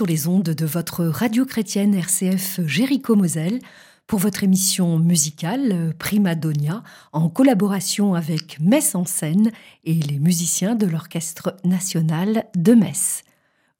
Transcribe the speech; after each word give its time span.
Sur 0.00 0.06
les 0.06 0.28
ondes 0.28 0.44
de 0.44 0.64
votre 0.64 1.04
radio 1.04 1.44
chrétienne 1.44 1.94
RCF 1.94 2.66
Jéricho 2.66 3.16
Moselle 3.16 3.60
pour 4.06 4.18
votre 4.18 4.42
émission 4.42 4.98
musicale 4.98 5.94
Prima 5.98 6.34
Donia 6.34 6.82
en 7.12 7.28
collaboration 7.28 8.14
avec 8.14 8.58
Metz 8.60 8.94
en 8.94 9.04
scène 9.04 9.52
et 9.84 9.92
les 9.92 10.18
musiciens 10.18 10.74
de 10.74 10.86
l'Orchestre 10.86 11.54
national 11.64 12.46
de 12.56 12.72
Metz. 12.72 13.24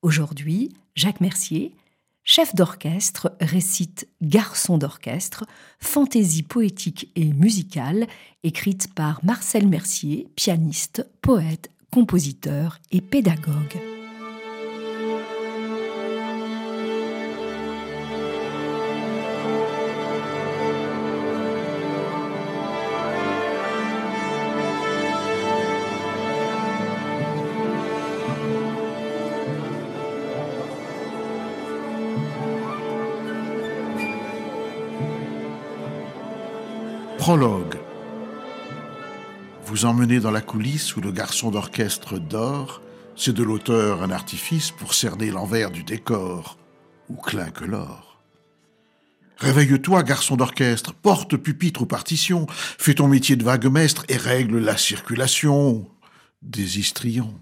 Aujourd'hui, 0.02 0.76
Jacques 0.94 1.22
Mercier, 1.22 1.74
chef 2.22 2.54
d'orchestre, 2.54 3.34
récite 3.40 4.06
Garçon 4.20 4.76
d'orchestre, 4.76 5.46
fantaisie 5.78 6.42
poétique 6.42 7.10
et 7.16 7.32
musicale, 7.32 8.06
écrite 8.42 8.92
par 8.92 9.24
Marcel 9.24 9.66
Mercier, 9.66 10.28
pianiste, 10.36 11.02
poète, 11.22 11.70
compositeur 11.90 12.78
et 12.92 13.00
pédagogue. 13.00 13.99
Prologue. 37.20 37.76
Vous 39.66 39.84
emmenez 39.84 40.20
dans 40.20 40.30
la 40.30 40.40
coulisse 40.40 40.96
où 40.96 41.02
le 41.02 41.12
garçon 41.12 41.50
d'orchestre 41.50 42.18
dort, 42.18 42.80
c'est 43.14 43.34
de 43.34 43.42
l'auteur 43.42 44.02
un 44.02 44.10
artifice 44.10 44.70
pour 44.70 44.94
cerner 44.94 45.30
l'envers 45.30 45.70
du 45.70 45.84
décor, 45.84 46.56
où 47.10 47.16
clinque 47.16 47.60
l'or. 47.60 48.22
Réveille-toi, 49.36 50.02
garçon 50.02 50.36
d'orchestre, 50.36 50.94
porte 50.94 51.36
pupitre 51.36 51.82
ou 51.82 51.86
partition, 51.86 52.46
fais 52.48 52.94
ton 52.94 53.06
métier 53.06 53.36
de 53.36 53.44
vague-mestre 53.44 54.06
et 54.08 54.16
règle 54.16 54.58
la 54.58 54.78
circulation 54.78 55.90
des 56.40 56.78
histrions. 56.78 57.38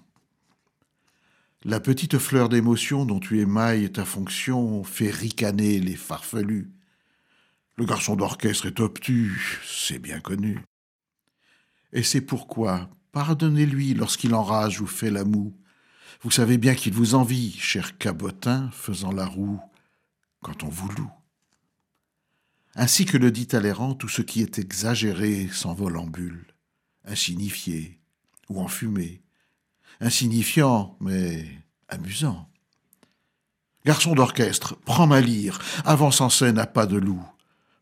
La 1.65 1.79
petite 1.79 2.19
fleur 2.19 2.48
d'émotion 2.48 3.05
dont 3.05 3.20
tu 3.20 3.39
émailles 3.39 3.92
ta 3.92 4.05
fonction 4.05 4.83
fait 4.83 5.13
ricaner 5.13 5.79
les 5.79 5.95
farfelus. 5.95 6.69
Le 7.79 7.84
garçon 7.84 8.17
d'orchestre 8.17 8.67
est 8.67 8.81
obtus, 8.81 9.61
c'est 9.65 10.01
bien 10.01 10.19
connu. 10.19 10.59
Et 11.93 12.03
c'est 12.03 12.20
pourquoi, 12.20 12.91
pardonnez-lui 13.12 13.95
lorsqu'il 13.95 14.35
enrage 14.35 14.81
ou 14.81 14.87
fait 14.89 15.12
la 15.12 15.23
moue. 15.23 15.57
Vous 16.23 16.33
savez 16.33 16.59
bien 16.59 16.75
qu'il 16.75 16.93
vous 16.93 17.15
envie, 17.15 17.57
cher 17.57 17.97
cabotin, 17.97 18.69
faisant 18.73 19.12
la 19.12 19.27
roue, 19.27 19.61
quand 20.43 20.65
on 20.65 20.69
vous 20.69 20.89
loue. 20.89 21.11
Ainsi 22.75 23.05
que 23.05 23.17
le 23.17 23.31
dit 23.31 23.47
Talleyrand, 23.47 23.95
tout 23.95 24.09
ce 24.09 24.23
qui 24.23 24.42
est 24.42 24.59
exagéré 24.59 25.47
s'envole 25.47 25.98
en 25.98 26.07
bulle, 26.09 26.48
insignifié 27.05 28.01
ou 28.48 28.61
enfumé, 28.61 29.23
insignifiant 30.01 30.97
mais 30.98 31.47
amusant. 31.89 32.51
Garçon 33.85 34.17
d'orchestre, 34.17 34.75
prends 34.85 35.07
ma 35.07 35.20
lyre, 35.20 35.61
avance 35.85 36.20
en 36.20 36.29
scène 36.29 36.58
à 36.58 36.67
pas 36.67 36.86
de 36.86 36.97
loup. 36.97 37.25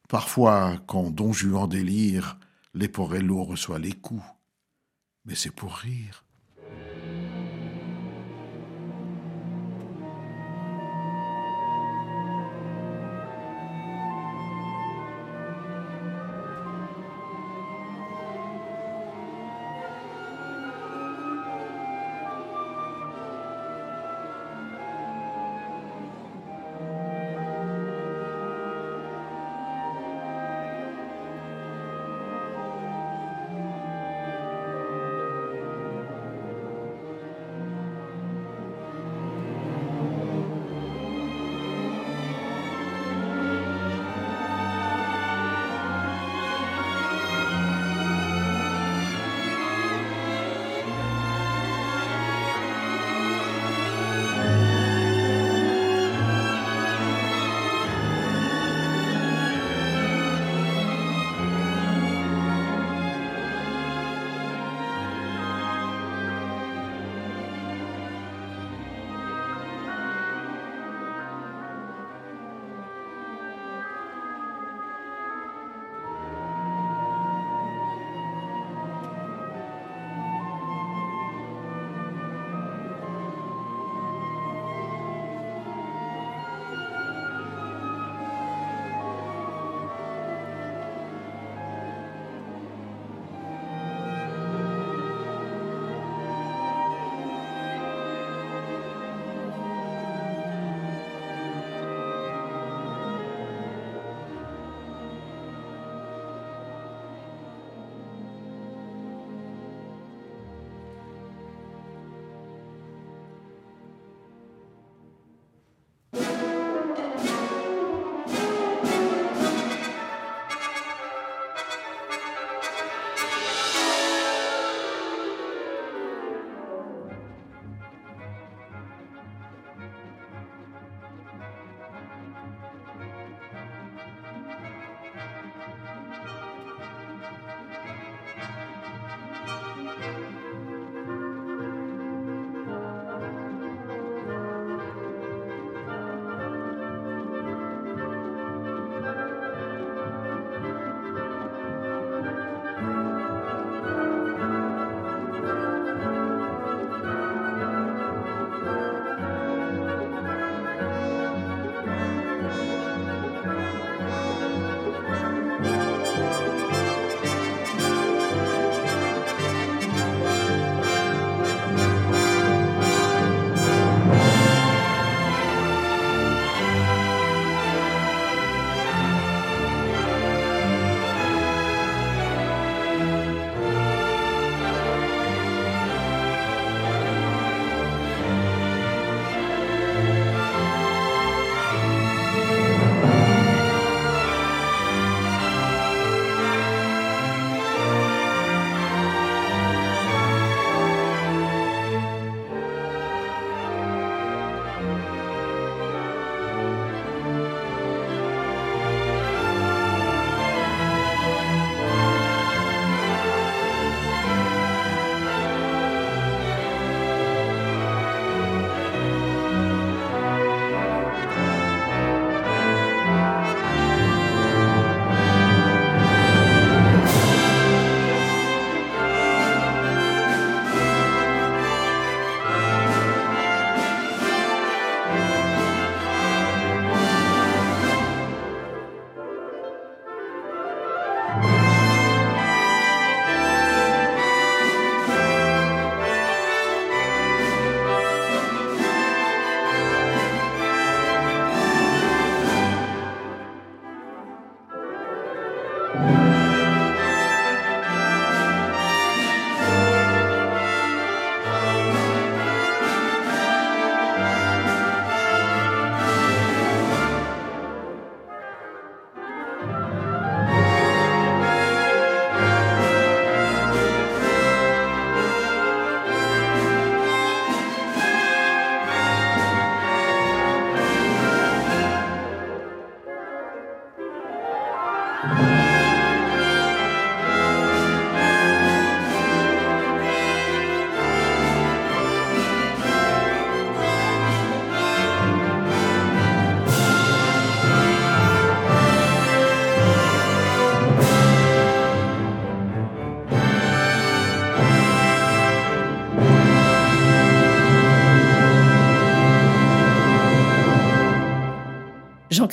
Parfois, 0.08 0.76
quand 0.86 1.10
Don 1.10 1.32
Juan 1.32 1.68
délire, 1.68 2.38
Leporello 2.74 3.42
reçoit 3.42 3.78
les 3.78 3.92
coups. 3.92 4.22
Mais 5.24 5.34
c'est 5.34 5.50
pour 5.50 5.74
rire. 5.74 6.25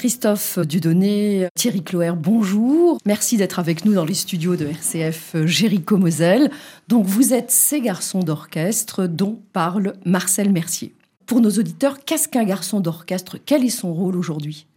Jean-Christophe 0.04 0.60
Dudonné, 0.60 1.48
Thierry 1.56 1.82
Cloer, 1.82 2.12
bonjour. 2.18 2.98
Merci 3.06 3.38
d'être 3.38 3.58
avec 3.58 3.86
nous 3.86 3.94
dans 3.94 4.04
les 4.04 4.14
studios 4.14 4.58
de 4.58 4.66
RCF 4.66 5.38
Jéricho-Moselle. 5.46 6.52
Donc 6.90 7.06
vous 7.06 7.34
êtes 7.34 7.52
ces 7.52 7.80
garçons 7.80 8.20
d'orchestre 8.20 9.08
dont 9.08 9.40
parle 9.54 9.94
Marcel 10.04 10.52
Mercier. 10.52 10.94
Pour 11.26 11.40
nos 11.40 11.52
auditeurs, 11.52 12.04
qu'est-ce 12.04 12.28
qu'un 12.28 12.44
garçon 12.44 12.82
d'orchestre? 12.82 13.38
Quel 13.46 13.64
est 13.64 13.70
son 13.70 13.94
rôle 13.94 14.18
aujourd'hui? 14.18 14.68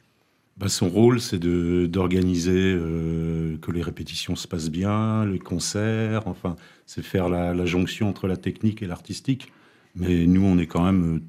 Bah, 0.59 0.69
son 0.69 0.89
rôle, 0.89 1.21
c'est 1.21 1.41
d'organiser 1.41 2.77
euh, 2.77 3.59
que 3.61 3.73
les 3.73 3.83
répétitions 3.83 4.37
se 4.37 4.47
passent 4.47 4.71
bien, 4.71 5.27
les 5.27 5.41
concerts, 5.41 6.29
enfin, 6.29 6.55
c'est 6.87 7.03
faire 7.03 7.29
la, 7.29 7.53
la, 7.53 7.67
jonction 7.67 8.09
entre 8.09 8.29
la 8.29 8.37
technique 8.37 8.81
et 8.81 8.87
l'artistique. 8.87 9.53
Mais 9.97 10.25
nous, 10.29 10.45
on 10.45 10.57
est 10.59 10.69
quand 10.69 10.85
même, 10.85 11.17
euh, 11.17 11.21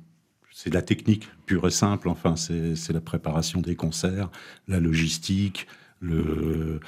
c'est 0.57 0.71
de 0.71 0.75
la 0.75 0.81
technique 0.81 1.29
pure 1.45 1.67
et 1.67 1.71
simple, 1.71 2.09
enfin, 2.09 2.33
c'est 2.35 2.91
la 2.91 2.99
préparation 2.99 3.61
des 3.61 3.75
concerts, 3.75 4.31
la 4.67 4.79
logistique, 4.79 5.67
le 6.01 6.79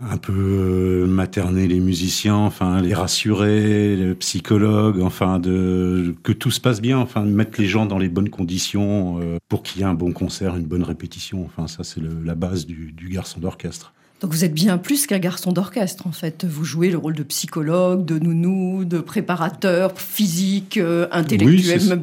un 0.00 0.18
peu 0.18 0.34
euh, 0.34 1.06
materner 1.06 1.66
les 1.66 1.80
musiciens, 1.80 2.36
enfin 2.36 2.82
les 2.82 2.92
rassurer, 2.92 3.96
les 3.96 4.14
psychologues, 4.16 5.00
enfin 5.00 5.38
de 5.38 6.14
que 6.22 6.32
tout 6.32 6.50
se 6.50 6.60
passe 6.60 6.82
bien, 6.82 6.98
enfin 6.98 7.22
mettre 7.22 7.58
les 7.58 7.66
gens 7.66 7.86
dans 7.86 7.96
les 7.96 8.10
bonnes 8.10 8.28
conditions 8.28 9.18
euh, 9.18 9.38
pour 9.48 9.62
qu'il 9.62 9.80
y 9.80 9.84
ait 9.84 9.86
un 9.86 9.94
bon 9.94 10.12
concert, 10.12 10.54
une 10.56 10.66
bonne 10.66 10.82
répétition. 10.82 11.42
Enfin 11.46 11.68
ça 11.68 11.84
c'est 11.84 12.02
la 12.02 12.34
base 12.34 12.66
du, 12.66 12.92
garçon 13.08 13.40
d'orchestre. 13.40 13.94
Donc 14.20 14.32
vous 14.32 14.44
êtes 14.44 14.52
bien 14.52 14.76
plus 14.76 15.06
qu'un 15.06 15.20
garçon 15.20 15.52
d'orchestre 15.52 16.06
en 16.06 16.12
fait. 16.12 16.44
Vous 16.44 16.64
jouez 16.64 16.90
le 16.90 16.98
rôle 16.98 17.14
de 17.14 17.22
psychologue, 17.22 18.04
de 18.04 18.18
nounou, 18.18 18.84
de 18.84 18.98
préparateur 18.98 19.98
physique, 19.98 20.76
euh, 20.76 21.06
intellectuel, 21.12 22.02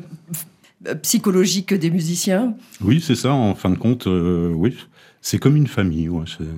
psychologique 1.02 1.74
des 1.74 1.92
musiciens. 1.92 2.56
Oui 2.82 3.02
c'est 3.02 3.16
ça. 3.16 3.34
En 3.34 3.56
fin 3.56 3.70
de 3.70 3.78
compte, 3.78 4.08
oui. 4.08 4.76
C'est 5.22 5.38
comme 5.38 5.56
une 5.56 5.68
famille, 5.68 6.10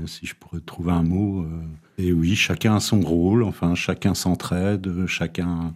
si 0.07 0.25
je 0.25 0.35
pourrais 0.35 0.61
trouver 0.61 0.93
un 0.93 1.03
mot. 1.03 1.41
Euh. 1.41 1.47
Et 1.97 2.13
oui, 2.13 2.35
chacun 2.35 2.77
a 2.77 2.79
son 2.79 3.01
rôle, 3.01 3.43
enfin, 3.43 3.75
chacun 3.75 4.13
s'entraide, 4.15 5.05
chacun. 5.05 5.73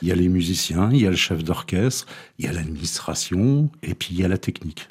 Il 0.00 0.08
y 0.08 0.12
a 0.12 0.14
les 0.14 0.28
musiciens, 0.28 0.90
il 0.92 1.00
y 1.02 1.06
a 1.06 1.10
le 1.10 1.16
chef 1.16 1.44
d'orchestre, 1.44 2.06
il 2.38 2.46
y 2.46 2.48
a 2.48 2.52
l'administration, 2.52 3.68
et 3.82 3.94
puis 3.94 4.10
il 4.12 4.20
y 4.20 4.24
a 4.24 4.28
la 4.28 4.38
technique. 4.38 4.88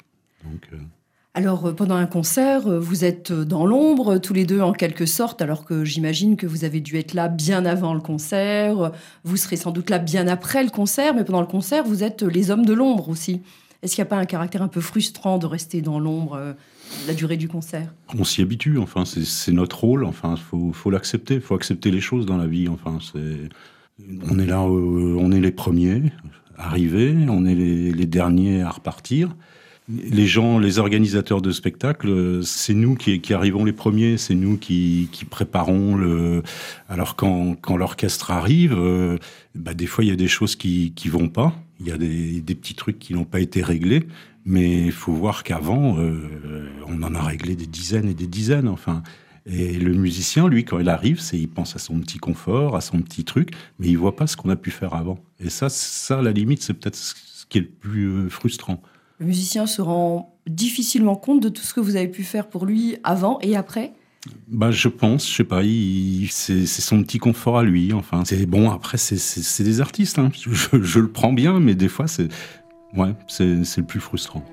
Euh. 0.72 0.76
Alors, 1.34 1.66
euh, 1.66 1.72
pendant 1.72 1.94
un 1.94 2.06
concert, 2.06 2.68
vous 2.80 3.04
êtes 3.04 3.32
dans 3.32 3.66
l'ombre, 3.66 4.18
tous 4.18 4.34
les 4.34 4.44
deux 4.44 4.60
en 4.60 4.72
quelque 4.72 5.06
sorte, 5.06 5.42
alors 5.42 5.64
que 5.64 5.84
j'imagine 5.84 6.36
que 6.36 6.46
vous 6.46 6.64
avez 6.64 6.80
dû 6.80 6.96
être 6.96 7.14
là 7.14 7.28
bien 7.28 7.64
avant 7.64 7.94
le 7.94 8.00
concert, 8.00 8.92
vous 9.24 9.36
serez 9.36 9.56
sans 9.56 9.70
doute 9.70 9.90
là 9.90 9.98
bien 9.98 10.26
après 10.28 10.64
le 10.64 10.70
concert, 10.70 11.14
mais 11.14 11.24
pendant 11.24 11.40
le 11.40 11.46
concert, 11.46 11.84
vous 11.84 12.02
êtes 12.02 12.22
les 12.22 12.50
hommes 12.50 12.66
de 12.66 12.72
l'ombre 12.72 13.08
aussi. 13.08 13.42
Est-ce 13.82 13.94
qu'il 13.94 14.02
n'y 14.02 14.08
a 14.08 14.10
pas 14.10 14.18
un 14.18 14.26
caractère 14.26 14.62
un 14.62 14.68
peu 14.68 14.80
frustrant 14.80 15.38
de 15.38 15.46
rester 15.46 15.80
dans 15.80 15.98
l'ombre 15.98 16.54
la 17.06 17.14
durée 17.14 17.38
du 17.38 17.48
concert? 17.48 17.94
On 18.18 18.24
s'y 18.24 18.42
habitue, 18.42 18.76
enfin, 18.78 19.04
c'est 19.06 19.52
notre 19.52 19.80
rôle, 19.80 20.04
enfin, 20.04 20.36
faut, 20.36 20.72
faut 20.72 20.90
l'accepter, 20.90 21.34
il 21.34 21.40
faut 21.40 21.54
accepter 21.54 21.90
les 21.90 22.00
choses 22.00 22.26
dans 22.26 22.36
la 22.36 22.46
vie, 22.46 22.68
enfin, 22.68 22.98
c'est. 23.00 23.48
On 24.30 24.38
est 24.38 24.46
là, 24.46 24.62
euh, 24.62 25.16
on 25.18 25.32
est 25.32 25.40
les 25.40 25.50
premiers 25.50 26.12
arrivés, 26.56 27.14
on 27.28 27.44
est 27.46 27.54
les, 27.54 28.06
derniers 28.06 28.62
à 28.62 28.70
repartir. 28.70 29.34
Les 29.90 30.26
gens, 30.26 30.58
les 30.58 30.78
organisateurs 30.78 31.42
de 31.42 31.50
spectacles, 31.50 32.44
c'est 32.44 32.74
nous 32.74 32.94
qui, 32.94 33.20
arrivons 33.32 33.64
les 33.64 33.72
premiers, 33.72 34.18
c'est 34.18 34.34
nous 34.34 34.56
qui, 34.56 35.08
préparons 35.28 35.96
le. 35.96 36.42
Alors 36.88 37.16
quand, 37.16 37.56
l'orchestre 37.76 38.30
arrive, 38.30 38.74
euh, 38.76 39.18
bah, 39.54 39.74
des 39.74 39.86
fois 39.86 40.04
il 40.04 40.08
y 40.08 40.12
a 40.12 40.16
des 40.16 40.28
choses 40.28 40.54
qui 40.54 40.92
qui 40.94 41.08
vont 41.08 41.28
pas, 41.28 41.54
il 41.80 41.88
y 41.88 41.92
a 41.92 41.98
des, 41.98 42.54
petits 42.54 42.74
trucs 42.74 42.98
qui 42.98 43.14
n'ont 43.14 43.24
pas 43.24 43.40
été 43.40 43.62
réglés, 43.62 44.06
mais 44.44 44.86
il 44.86 44.92
faut 44.92 45.12
voir 45.12 45.42
qu'avant, 45.42 45.98
euh, 45.98 46.68
on 46.86 47.02
en 47.02 47.14
a 47.14 47.22
réglé 47.22 47.56
des 47.56 47.66
dizaines 47.66 48.08
et 48.08 48.14
des 48.14 48.26
dizaines, 48.26 48.68
enfin. 48.68 49.02
Et 49.46 49.78
le 49.78 49.94
musicien, 49.94 50.48
lui, 50.48 50.66
quand 50.66 50.78
il 50.78 50.90
arrive, 50.90 51.18
c'est 51.18 51.38
il 51.38 51.48
pense 51.48 51.74
à 51.74 51.78
son 51.78 51.98
petit 51.98 52.18
confort, 52.18 52.76
à 52.76 52.82
son 52.82 53.00
petit 53.00 53.24
truc, 53.24 53.52
mais 53.78 53.88
il 53.88 53.96
voit 53.96 54.14
pas 54.14 54.26
ce 54.26 54.36
qu'on 54.36 54.50
a 54.50 54.56
pu 54.56 54.70
faire 54.70 54.94
avant. 54.94 55.18
Et 55.40 55.48
ça, 55.48 55.70
ça, 55.70 56.18
à 56.18 56.22
la 56.22 56.32
limite, 56.32 56.62
c'est 56.62 56.74
peut-être 56.74 56.94
ce 56.94 57.14
qui 57.48 57.58
est 57.58 57.62
le 57.62 57.66
plus 57.68 58.06
euh, 58.06 58.28
frustrant. 58.28 58.82
Le 59.20 59.26
musicien 59.26 59.66
se 59.66 59.82
rend 59.82 60.34
difficilement 60.46 61.14
compte 61.14 61.42
de 61.42 61.50
tout 61.50 61.62
ce 61.62 61.74
que 61.74 61.80
vous 61.80 61.96
avez 61.96 62.08
pu 62.08 62.24
faire 62.24 62.48
pour 62.48 62.64
lui 62.64 62.96
avant 63.04 63.38
et 63.42 63.54
après 63.54 63.92
bah, 64.48 64.70
je 64.70 64.88
pense, 64.88 65.26
je 65.26 65.34
sais 65.34 65.44
pas, 65.44 65.62
c'est 66.30 66.66
son 66.66 67.02
petit 67.02 67.18
confort 67.18 67.56
à 67.56 67.62
lui. 67.62 67.94
Enfin, 67.94 68.22
c'est 68.26 68.44
bon. 68.44 68.70
Après, 68.70 68.98
c'est 68.98 69.62
des 69.62 69.80
artistes. 69.80 70.18
Hein. 70.18 70.30
Je, 70.34 70.98
le 70.98 71.08
prends 71.08 71.32
bien, 71.32 71.58
mais 71.58 71.74
des 71.74 71.88
fois, 71.88 72.06
c'est 72.06 72.28
Ouais, 72.94 73.14
c'est 73.28 73.46
le 73.46 73.82
plus 73.82 74.00
frustrant. 74.00 74.44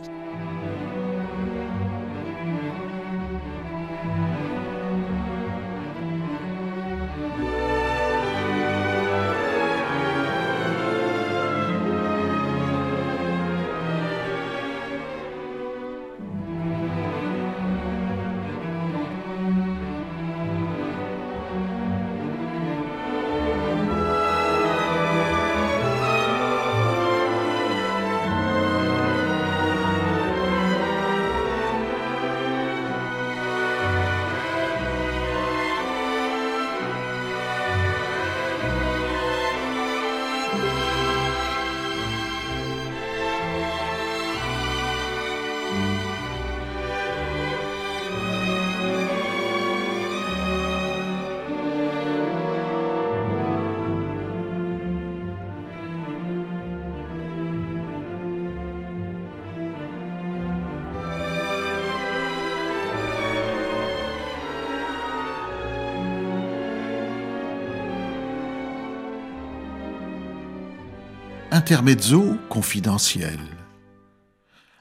Intermezzo 71.67 72.37
confidentiel. 72.47 73.41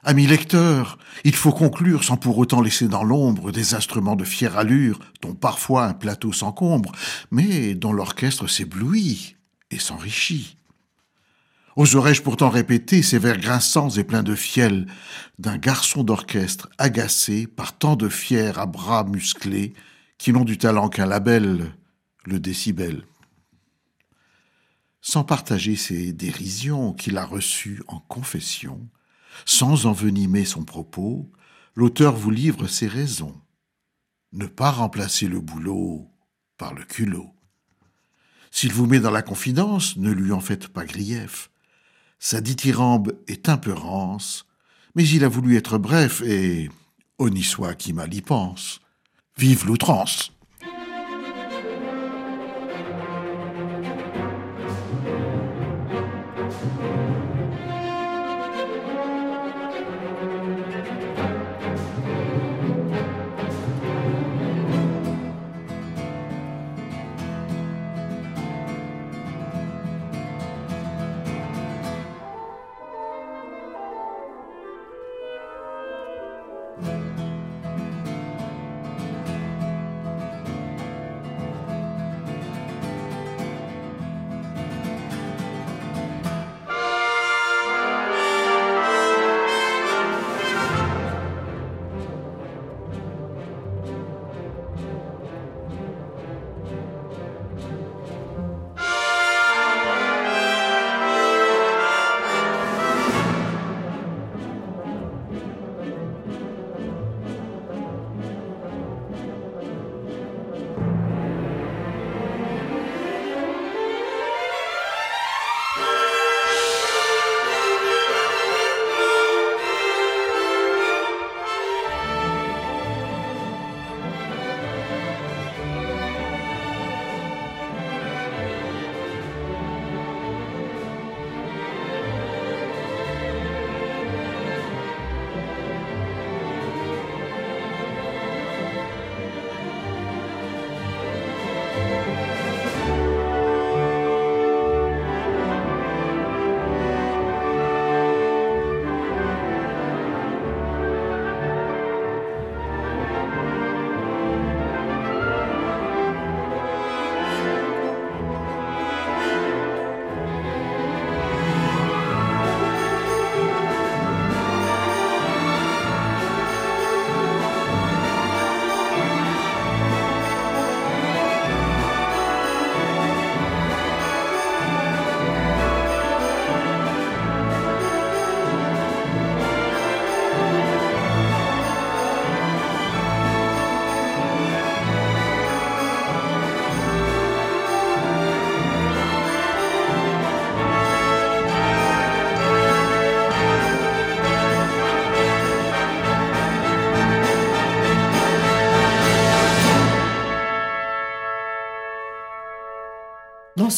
Amis 0.03 0.25
lecteurs, 0.25 0.97
il 1.25 1.35
faut 1.35 1.51
conclure 1.51 2.05
sans 2.05 2.15
pour 2.15 2.37
autant 2.37 2.61
laisser 2.61 2.87
dans 2.87 3.03
l'ombre 3.03 3.51
des 3.51 3.73
instruments 3.73 4.15
de 4.15 4.23
fière 4.23 4.57
allure 4.57 4.97
dont 5.21 5.33
parfois 5.33 5.83
un 5.83 5.93
plateau 5.93 6.31
s'encombre, 6.31 6.93
mais 7.29 7.75
dont 7.75 7.91
l'orchestre 7.91 8.47
s'éblouit 8.47 9.35
et 9.69 9.79
s'enrichit. 9.79 10.55
Oserais-je 11.75 12.21
pourtant 12.21 12.49
répéter 12.49 13.03
ces 13.03 13.19
vers 13.19 13.37
grinçants 13.37 13.89
et 13.89 14.05
pleins 14.05 14.23
de 14.23 14.35
fiel 14.35 14.87
d'un 15.39 15.57
garçon 15.57 16.05
d'orchestre 16.05 16.69
agacé 16.77 17.47
par 17.47 17.77
tant 17.77 17.97
de 17.97 18.07
fiers 18.07 18.57
à 18.57 18.65
bras 18.65 19.03
musclés 19.03 19.73
qui 20.17 20.31
n'ont 20.31 20.45
du 20.45 20.57
talent 20.57 20.87
qu'un 20.87 21.05
label, 21.05 21.69
le 22.23 22.39
décibel 22.39 23.03
sans 25.07 25.23
partager 25.23 25.77
ses 25.77 26.11
dérisions 26.11 26.91
qu'il 26.91 27.17
a 27.17 27.23
reçues 27.23 27.81
en 27.87 28.01
confession, 28.01 28.89
sans 29.45 29.85
envenimer 29.85 30.43
son 30.43 30.65
propos, 30.65 31.31
l'auteur 31.75 32.13
vous 32.13 32.29
livre 32.29 32.67
ses 32.67 32.87
raisons. 32.87 33.39
Ne 34.33 34.47
pas 34.47 34.69
remplacer 34.69 35.29
le 35.29 35.39
boulot 35.39 36.11
par 36.57 36.73
le 36.73 36.83
culot. 36.83 37.31
S'il 38.51 38.73
vous 38.73 38.85
met 38.85 38.99
dans 38.99 39.11
la 39.11 39.21
confidence, 39.21 39.95
ne 39.95 40.11
lui 40.11 40.33
en 40.33 40.41
faites 40.41 40.67
pas 40.67 40.83
grief. 40.83 41.51
Sa 42.19 42.41
dithyrambe 42.41 43.13
est 43.27 43.47
un 43.47 43.57
peu 43.57 43.71
rance, 43.71 44.45
mais 44.93 45.07
il 45.07 45.23
a 45.23 45.29
voulu 45.29 45.55
être 45.55 45.77
bref 45.77 46.21
et 46.23 46.69
honni 47.17 47.43
soit 47.43 47.75
qui 47.75 47.93
mal 47.93 48.13
y 48.13 48.21
pense. 48.21 48.81
Vive 49.37 49.67
l'outrance! 49.67 50.36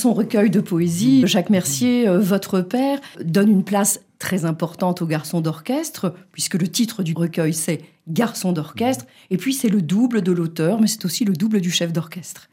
Son 0.09 0.15
recueil 0.15 0.49
de 0.49 0.59
poésie, 0.59 1.21
Jacques 1.27 1.51
Mercier, 1.51 2.07
euh, 2.07 2.17
votre 2.17 2.61
père, 2.61 2.99
donne 3.23 3.47
une 3.47 3.63
place 3.63 3.99
très 4.17 4.43
importante 4.43 5.03
aux 5.03 5.05
garçons 5.05 5.39
d'orchestre, 5.39 6.15
puisque 6.31 6.55
le 6.55 6.67
titre 6.67 7.03
du 7.03 7.13
recueil 7.13 7.53
c'est 7.53 7.81
Garçon 8.07 8.51
d'orchestre, 8.51 9.05
et 9.29 9.37
puis 9.37 9.53
c'est 9.53 9.69
le 9.69 9.83
double 9.83 10.23
de 10.23 10.31
l'auteur, 10.31 10.81
mais 10.81 10.87
c'est 10.87 11.05
aussi 11.05 11.25
le 11.25 11.33
double 11.33 11.61
du 11.61 11.69
chef 11.69 11.93
d'orchestre. 11.93 12.49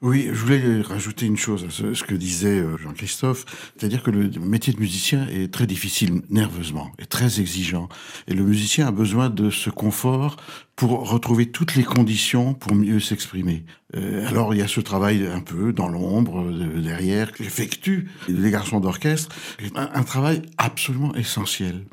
Oui, 0.00 0.28
je 0.32 0.38
voulais 0.38 0.80
rajouter 0.80 1.26
une 1.26 1.36
chose 1.36 1.64
à 1.64 1.70
ce, 1.70 2.04
que 2.04 2.14
disait 2.14 2.60
euh, 2.60 2.76
Jean-Christophe, 2.76 3.44
c'est-à-dire 3.76 4.04
que 4.04 4.12
le 4.12 4.30
métier 4.40 4.72
de 4.72 4.78
musicien 4.78 5.26
est 5.26 5.52
très 5.52 5.66
difficile 5.66 6.22
nerveusement, 6.30 6.92
et 7.00 7.06
très 7.06 7.40
exigeant, 7.40 7.88
et 8.28 8.34
le 8.34 8.44
musicien 8.44 8.86
a 8.86 8.90
besoin 8.92 9.28
de 9.28 9.50
ce 9.50 9.70
confort 9.70 10.36
pour 10.76 11.10
retrouver 11.10 11.46
toutes 11.46 11.74
les 11.74 11.82
conditions 11.82 12.54
pour 12.54 12.76
mieux 12.76 13.00
s'exprimer. 13.00 13.64
Euh, 13.96 14.24
alors 14.28 14.54
il 14.54 14.58
y 14.58 14.62
a 14.62 14.68
ce 14.68 14.80
travail 14.80 15.26
un 15.26 15.40
peu 15.40 15.72
dans 15.72 15.88
l'ombre, 15.88 16.46
euh, 16.48 16.80
derrière, 16.80 17.32
qu'effectuent 17.32 18.08
les 18.28 18.52
garçons 18.52 18.78
d'orchestre, 18.78 19.34
un, 19.74 19.90
un 19.92 20.02
travail 20.04 20.42
absolument 20.58 21.12
essentiel. 21.16 21.84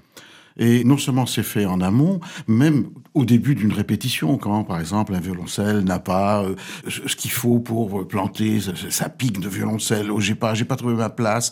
Et 0.57 0.83
non 0.83 0.97
seulement 0.97 1.25
c'est 1.25 1.43
fait 1.43 1.65
en 1.65 1.81
amont, 1.81 2.19
même 2.47 2.89
au 3.13 3.25
début 3.25 3.55
d'une 3.55 3.73
répétition, 3.73 4.37
quand 4.37 4.63
par 4.63 4.79
exemple 4.79 5.13
un 5.13 5.19
violoncelle 5.19 5.83
n'a 5.83 5.99
pas 5.99 6.43
euh, 6.43 6.55
ce 6.87 7.15
qu'il 7.15 7.31
faut 7.31 7.59
pour 7.59 8.07
planter 8.07 8.59
sa, 8.89 9.09
pique 9.09 9.39
de 9.39 9.49
violoncelle, 9.49 10.11
ou 10.11 10.19
j'ai 10.19 10.35
pas, 10.35 10.53
j'ai 10.53 10.65
pas 10.65 10.75
trouvé 10.75 10.93
ma 10.95 11.09
place, 11.09 11.51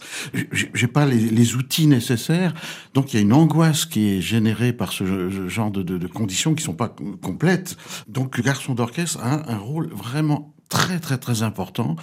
j'ai 0.52 0.88
pas 0.88 1.06
les, 1.06 1.56
outils 1.56 1.88
nécessaires. 1.88 2.54
Donc 2.94 3.14
il 3.14 3.18
y 3.18 3.20
a 3.20 3.22
une 3.22 3.34
angoisse 3.34 3.86
qui 3.86 4.10
est 4.10 4.22
générée 4.22 4.74
par 4.74 4.92
ce 4.92 5.50
genre 5.50 5.72
de 5.72 6.08
conditions 6.08 6.56
qui 6.56 6.64
sont 6.64 6.74
pas 6.74 6.94
complètes. 7.22 7.78
Donc 8.08 8.38
le 8.38 8.44
garçon 8.44 8.74
d'orchestre 8.74 9.20
a 9.22 9.52
un 9.52 9.58
rôle 9.58 9.90
vraiment 9.94 10.53
très 10.74 11.00
très 11.00 11.18
très 11.18 11.44
important. 11.44 11.96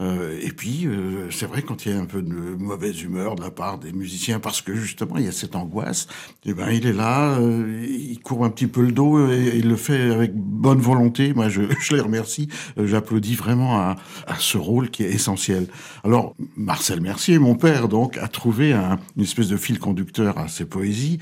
Euh, 0.00 0.38
et 0.42 0.52
puis 0.52 0.86
euh, 0.86 1.30
c'est 1.30 1.46
vrai 1.46 1.62
quand 1.62 1.86
il 1.86 1.92
y 1.92 1.94
a 1.94 1.98
un 1.98 2.04
peu 2.04 2.20
de 2.20 2.32
mauvaise 2.32 3.02
humeur 3.02 3.34
de 3.34 3.42
la 3.42 3.50
part 3.50 3.78
des 3.78 3.92
musiciens 3.92 4.38
parce 4.38 4.60
que 4.60 4.74
justement 4.74 5.16
il 5.16 5.24
y 5.24 5.28
a 5.28 5.32
cette 5.32 5.56
angoisse. 5.56 6.06
Et 6.44 6.50
eh 6.50 6.54
ben 6.54 6.70
il 6.70 6.86
est 6.86 6.92
là, 6.92 7.38
euh, 7.38 7.86
il 7.88 8.20
court 8.20 8.44
un 8.44 8.50
petit 8.50 8.66
peu 8.66 8.82
le 8.82 8.92
dos 8.92 9.30
et, 9.30 9.52
il 9.56 9.68
le 9.68 9.76
fait 9.76 10.10
avec 10.10 10.34
bonne 10.34 10.78
volonté. 10.78 11.32
Moi 11.32 11.48
je, 11.48 11.62
je 11.80 11.94
les 11.94 12.00
remercie, 12.00 12.48
j'applaudis 12.76 13.34
vraiment 13.34 13.78
à, 13.78 13.96
ce 14.38 14.58
rôle 14.58 14.90
qui 14.90 15.04
est 15.04 15.10
essentiel. 15.10 15.66
Alors 16.04 16.36
Marcel 16.56 17.00
Mercier, 17.00 17.38
mon 17.38 17.54
père 17.54 17.88
donc, 17.88 18.18
a 18.18 18.28
trouvé 18.28 18.72
un, 18.72 18.98
une 19.16 19.22
espèce 19.22 19.48
de 19.48 19.56
fil 19.56 19.78
conducteur 19.78 20.38
à 20.38 20.48
ses 20.48 20.64
poésies, 20.64 21.18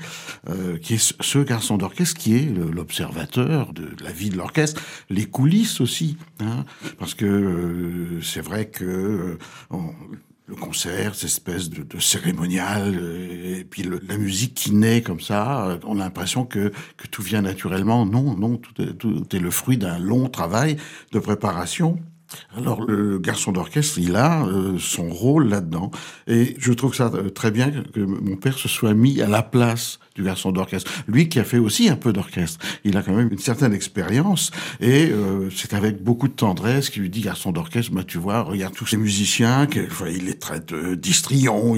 qui 0.81 0.95
est 0.95 1.15
ce 1.19 1.39
garçon 1.39 1.77
d'orchestre 1.77 2.19
qui 2.19 2.35
est 2.35 2.51
l'observateur 2.73 3.73
de 3.73 3.89
la 4.03 4.11
vie 4.11 4.29
de 4.29 4.37
l'orchestre, 4.37 4.81
les 5.09 5.25
coulisses 5.25 5.81
aussi. 5.81 6.17
Hein 6.39 6.65
parce 6.97 7.13
que 7.13 7.25
euh, 7.25 8.21
c'est 8.21 8.41
vrai 8.41 8.67
que 8.69 8.85
euh, 8.85 9.37
le 10.47 10.55
concert, 10.55 11.13
cette 11.15 11.25
espèce 11.25 11.69
de, 11.69 11.99
cérémonial, 11.99 12.97
euh, 12.99 13.59
et 13.59 13.63
puis 13.63 13.83
la 13.83 14.17
musique 14.17 14.53
qui 14.53 14.73
naît 14.73 15.01
comme 15.01 15.19
ça, 15.19 15.79
on 15.85 15.99
a 15.99 16.03
l'impression 16.03 16.45
que, 16.45 16.71
que 16.97 17.07
tout 17.07 17.21
vient 17.21 17.41
naturellement. 17.41 18.05
Non, 18.05 18.35
non, 18.35 18.57
tout 18.57 18.81
est, 18.81 19.39
le 19.39 19.51
fruit 19.51 19.77
d'un 19.77 19.99
long 19.99 20.29
travail 20.29 20.77
de 21.11 21.19
préparation. 21.19 21.99
Alors 22.57 22.81
le 22.83 23.19
garçon 23.19 23.53
d'orchestre, 23.53 23.99
il 23.99 24.15
a 24.17 24.45
son 24.79 25.09
rôle 25.09 25.47
là-dedans. 25.47 25.91
Et 26.27 26.55
je 26.59 26.73
trouve 26.73 26.93
ça 26.93 27.09
très 27.33 27.51
bien 27.51 27.71
que, 27.71 28.01
mon 28.01 28.35
père 28.35 28.57
se 28.57 28.67
soit 28.67 28.93
mis 28.93 29.21
à 29.21 29.27
la 29.27 29.43
place 29.43 29.99
du 30.17 30.23
garçon 30.23 30.51
d'orchestre. 30.51 30.91
Lui 31.07 31.29
qui 31.29 31.39
a 31.39 31.43
fait 31.43 31.59
aussi 31.59 31.89
un 31.89 31.95
peu 31.95 32.11
d'orchestre. 32.11 32.59
Il 32.83 32.97
a 32.97 33.03
quand 33.03 33.13
même 33.13 33.29
une 33.31 33.39
certaine 33.39 33.73
expérience. 33.73 34.51
Et 34.81 35.09
euh, 35.11 35.49
c'est 35.55 35.73
avec 35.73 36.03
beaucoup 36.03 36.27
de 36.27 36.33
tendresse 36.33 36.89
qu'il 36.89 37.03
lui 37.03 37.09
dit, 37.09 37.21
garçon 37.21 37.51
d'orchestre, 37.51 37.93
bah, 37.93 38.03
tu 38.05 38.17
vois, 38.17 38.41
regarde 38.41 38.73
tous 38.73 38.87
ces 38.87 38.97
musiciens, 38.97 39.67
il 40.07 40.25
les 40.25 40.37
traite 40.37 40.73
d'histrions, 40.73 41.75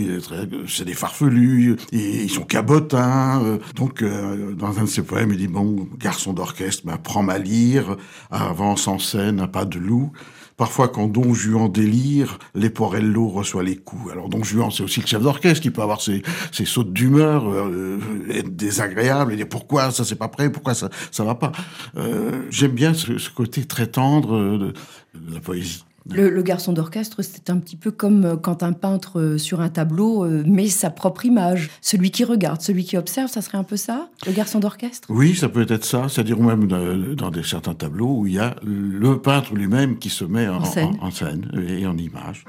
c'est 0.68 0.86
des 0.86 0.94
farfelus, 0.94 1.76
et, 1.92 2.24
ils 2.24 2.30
sont 2.30 2.44
cabotins. 2.44 3.60
donc 3.76 4.04
dans 4.04 4.80
un 4.80 4.84
de 4.84 4.90
ses 4.90 5.04
poèmes, 5.04 5.32
il 5.32 5.38
dit, 5.38 5.48
bon, 5.48 5.88
garçon 6.00 6.34
d'orchestre, 6.34 6.84
bah, 6.86 6.98
prends-moi 7.02 7.34
à 7.34 7.38
lire, 7.38 7.98
avance 8.32 8.88
en 8.88 9.00
scène, 9.00 9.48
pas 9.48 9.66
de 9.66 9.78
loup. 9.78 10.12
Parfois, 10.60 10.90
quand 10.90 11.08
Don 11.08 11.34
Juan 11.34 11.72
délire, 11.72 12.38
Leporello 12.54 13.30
reçoit 13.30 13.64
les 13.64 13.78
coups. 13.78 14.12
Alors, 14.12 14.28
Don 14.28 14.44
Juan, 14.44 14.70
c'est 14.72 14.84
aussi 14.84 15.00
le 15.00 15.08
chef 15.08 15.22
d'orchestre 15.22 15.62
qui 15.62 15.72
peut 15.72 15.82
avoir 15.82 16.02
ses, 16.02 16.22
ses 16.52 16.66
sautes 16.66 16.92
d'humeur, 16.92 17.50
euh, 17.50 17.98
être 18.30 18.54
désagréable 18.54 19.32
et 19.32 19.38
dire 19.38 19.48
pourquoi 19.48 19.92
ça 19.92 20.04
c'est 20.04 20.18
pas 20.18 20.28
prêt, 20.28 20.52
pourquoi 20.52 20.74
ça 20.74 20.90
ça 21.12 21.24
va 21.24 21.36
pas? 21.36 21.54
Euh, 21.96 22.42
J'aime 22.50 22.74
bien 22.74 22.94
ce, 22.94 23.30
côté 23.30 23.64
très 23.64 23.88
tendre 23.88 24.38
de, 24.38 24.74
de 25.16 25.34
la 25.34 25.40
poésie. 25.40 25.86
Le, 26.12 26.42
garçon 26.42 26.74
d'orchestre, 26.74 27.22
c'est 27.22 27.50
un 27.50 27.58
petit 27.58 27.76
peu 27.76 27.92
comme 27.92 28.26
euh, 28.26 28.36
quand 28.36 28.64
un 28.64 28.74
peintre 28.74 29.20
euh, 29.20 29.38
sur 29.38 29.62
un 29.62 29.70
tableau 29.70 30.24
euh, 30.24 30.44
met 30.46 30.68
sa 30.68 30.90
propre 30.90 31.26
image. 31.26 31.70
Celui 31.82 32.12
qui 32.12 32.24
regarde, 32.24 32.62
celui 32.62 32.84
qui 32.84 32.98
observe, 32.98 33.30
ça 33.30 33.42
serait 33.42 33.58
un 33.58 33.64
peu 33.64 33.78
ça, 33.78 34.10
le 34.26 34.32
garçon 34.32 34.60
d'orchestre? 34.60 35.08
Oui, 35.12 35.36
ça 35.36 35.50
peut 35.50 35.66
être 35.70 35.86
ça. 35.86 36.08
C'est-à-dire 36.10 36.40
même 36.40 36.68
dans 37.16 37.30
des, 37.30 37.44
certains 37.44 37.74
tableaux 37.74 38.20
où 38.20 38.28
il 38.28 38.34
y 38.34 38.40
a 38.40 38.56
le 38.64 39.20
peintre 39.22 39.54
lui-même 39.54 39.98
qui 39.98 40.10
se 40.10 40.26
met 40.26 40.48
en, 40.48 40.58
en, 40.58 40.66
scène. 40.66 40.98
en, 41.02 41.08
en 41.08 41.12
scène 41.12 41.52
et 41.68 41.86
en 41.86 41.98
image. 41.98 42.46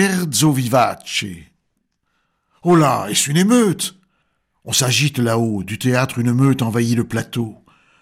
Scherzo 0.00 0.50
vivace. 0.50 1.26
Oh 2.62 2.78
est-ce 3.06 3.30
une 3.30 3.36
émeute? 3.36 3.96
On 4.64 4.72
s'agite 4.72 5.18
là-haut, 5.18 5.62
du 5.62 5.78
théâtre 5.78 6.18
une 6.18 6.32
meute 6.32 6.62
envahit 6.62 6.96
le 6.96 7.06
plateau. 7.06 7.58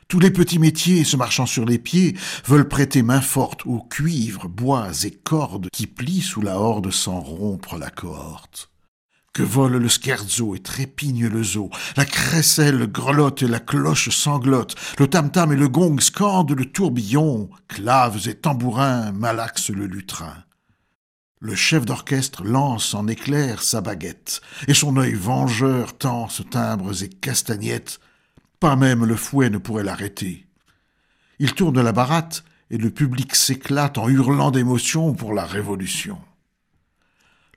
Tous 0.07 0.21
les 0.21 0.31
petits 0.31 0.61
métiers, 0.61 1.03
se 1.03 1.17
marchant 1.17 1.45
sur 1.45 1.65
les 1.65 1.81
pieds, 1.81 2.17
veulent 2.47 2.69
prêter 2.69 3.03
main 3.03 3.21
forte 3.21 3.67
aux 3.67 3.81
cuivres, 3.81 4.49
bois 4.49 4.91
et 5.03 5.11
cordes 5.11 5.71
qui 5.73 5.89
plient 5.89 6.23
sous 6.23 6.41
la 6.41 6.61
horde 6.61 6.93
sans 6.93 7.19
rompre 7.19 7.77
la 7.77 7.91
cohorte. 7.91 8.71
Que 9.33 9.43
vole 9.43 9.79
le 9.79 9.89
scherzo 9.89 10.55
et 10.55 10.61
trépigne 10.61 11.27
le 11.27 11.43
zoo, 11.43 11.69
la 11.97 12.05
crécelle 12.05 12.87
grelotte 12.87 13.43
et 13.43 13.49
la 13.49 13.59
cloche 13.59 14.11
sanglote, 14.11 14.77
le 15.01 15.09
tam-tam 15.09 15.53
et 15.53 15.57
le 15.57 15.69
gong 15.69 15.99
scandent 15.99 16.53
le 16.53 16.67
tourbillon, 16.67 17.51
claves 17.67 18.29
et 18.29 18.37
tambourins 18.37 19.11
malaxent 19.11 19.71
le 19.71 19.87
lutrin. 19.87 20.45
Le 21.41 21.55
chef 21.55 21.85
d'orchestre 21.85 22.43
lance 22.43 22.95
en 22.95 23.07
éclair 23.07 23.63
sa 23.63 23.81
baguette, 23.81 24.41
et 24.67 24.75
son 24.75 24.97
œil 24.97 25.15
vengeur 25.15 25.97
tense 25.97 26.43
timbres 26.51 27.05
et 27.05 27.09
castagnettes. 27.09 28.01
Pas 28.59 28.75
même 28.75 29.05
le 29.05 29.15
fouet 29.15 29.51
ne 29.51 29.59
pourrait 29.59 29.85
l'arrêter. 29.85 30.47
Il 31.39 31.55
tourne 31.55 31.81
la 31.81 31.93
baratte, 31.93 32.43
et 32.71 32.77
le 32.77 32.91
public 32.91 33.37
s'éclate 33.37 33.99
en 33.99 34.09
hurlant 34.09 34.51
d'émotion 34.51 35.15
pour 35.15 35.33
la 35.33 35.45
révolution. 35.45 36.19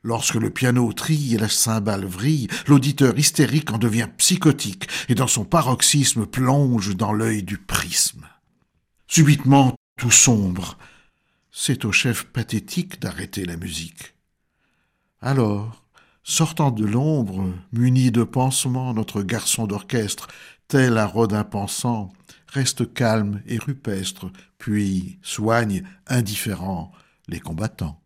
Lorsque 0.03 0.35
le 0.35 0.49
piano 0.49 0.91
trille 0.93 1.35
et 1.35 1.37
la 1.37 1.49
cymbale 1.49 2.05
vrille, 2.05 2.47
l'auditeur 2.67 3.17
hystérique 3.17 3.71
en 3.71 3.77
devient 3.77 4.07
psychotique 4.17 4.87
et 5.09 5.15
dans 5.15 5.27
son 5.27 5.45
paroxysme 5.45 6.25
plonge 6.25 6.95
dans 6.95 7.13
l'œil 7.13 7.43
du 7.43 7.57
prisme. 7.57 8.27
Subitement, 9.07 9.75
tout 9.97 10.11
sombre, 10.11 10.77
c'est 11.51 11.85
au 11.85 11.91
chef 11.91 12.25
pathétique 12.25 12.99
d'arrêter 13.01 13.45
la 13.45 13.57
musique. 13.57 14.15
Alors, 15.19 15.83
sortant 16.23 16.71
de 16.71 16.85
l'ombre, 16.85 17.53
muni 17.71 18.11
de 18.11 18.23
pansements, 18.23 18.93
notre 18.93 19.21
garçon 19.21 19.67
d'orchestre, 19.67 20.27
tel 20.67 20.97
un 20.97 21.05
rodin 21.05 21.43
pensant, 21.43 22.13
reste 22.47 22.93
calme 22.93 23.41
et 23.45 23.57
rupestre, 23.57 24.31
puis 24.57 25.19
soigne, 25.21 25.83
indifférent, 26.07 26.91
les 27.27 27.39
combattants. 27.39 28.01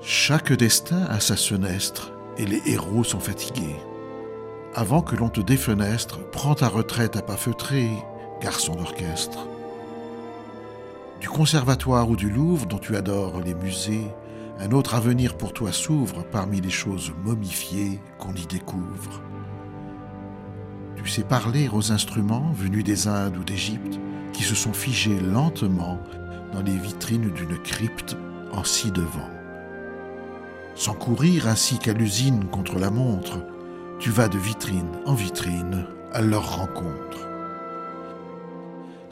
Chaque 0.00 0.52
destin 0.52 1.04
a 1.06 1.20
sa 1.20 1.36
senestre, 1.36 2.12
et 2.38 2.46
les 2.46 2.62
héros 2.66 3.04
sont 3.04 3.20
fatigués. 3.20 3.76
Avant 4.74 5.02
que 5.02 5.16
l'on 5.16 5.28
te 5.28 5.40
défenestre, 5.40 6.30
prends 6.30 6.54
ta 6.54 6.68
retraite 6.68 7.16
à 7.16 7.22
pas 7.22 7.36
garçon 8.40 8.76
d'orchestre. 8.76 9.46
Du 11.20 11.28
conservatoire 11.28 12.08
ou 12.08 12.16
du 12.16 12.30
Louvre 12.30 12.64
dont 12.64 12.78
tu 12.78 12.96
adores 12.96 13.40
les 13.40 13.54
musées, 13.54 14.06
un 14.58 14.70
autre 14.72 14.94
avenir 14.94 15.36
pour 15.36 15.52
toi 15.52 15.70
s'ouvre 15.70 16.24
parmi 16.24 16.62
les 16.62 16.70
choses 16.70 17.12
momifiées 17.24 18.00
qu'on 18.18 18.32
y 18.32 18.46
découvre. 18.46 19.22
Tu 20.96 21.06
sais 21.06 21.22
parler 21.22 21.68
aux 21.70 21.92
instruments 21.92 22.52
venus 22.52 22.84
des 22.84 23.06
Indes 23.06 23.36
ou 23.36 23.44
d'Égypte 23.44 24.00
qui 24.32 24.42
se 24.42 24.54
sont 24.54 24.72
figés 24.72 25.20
lentement 25.20 25.98
dans 26.54 26.62
les 26.62 26.76
vitrines 26.76 27.30
d'une 27.30 27.58
crypte 27.58 28.16
en 28.52 28.64
ci 28.64 28.90
devant. 28.90 29.28
Sans 30.74 30.94
courir 30.94 31.48
ainsi 31.48 31.78
qu'à 31.78 31.92
l'usine 31.92 32.46
contre 32.46 32.78
la 32.78 32.90
montre, 32.90 33.44
tu 33.98 34.08
vas 34.10 34.28
de 34.28 34.38
vitrine 34.38 34.90
en 35.04 35.14
vitrine 35.14 35.86
à 36.12 36.22
leur 36.22 36.56
rencontre. 36.56 37.29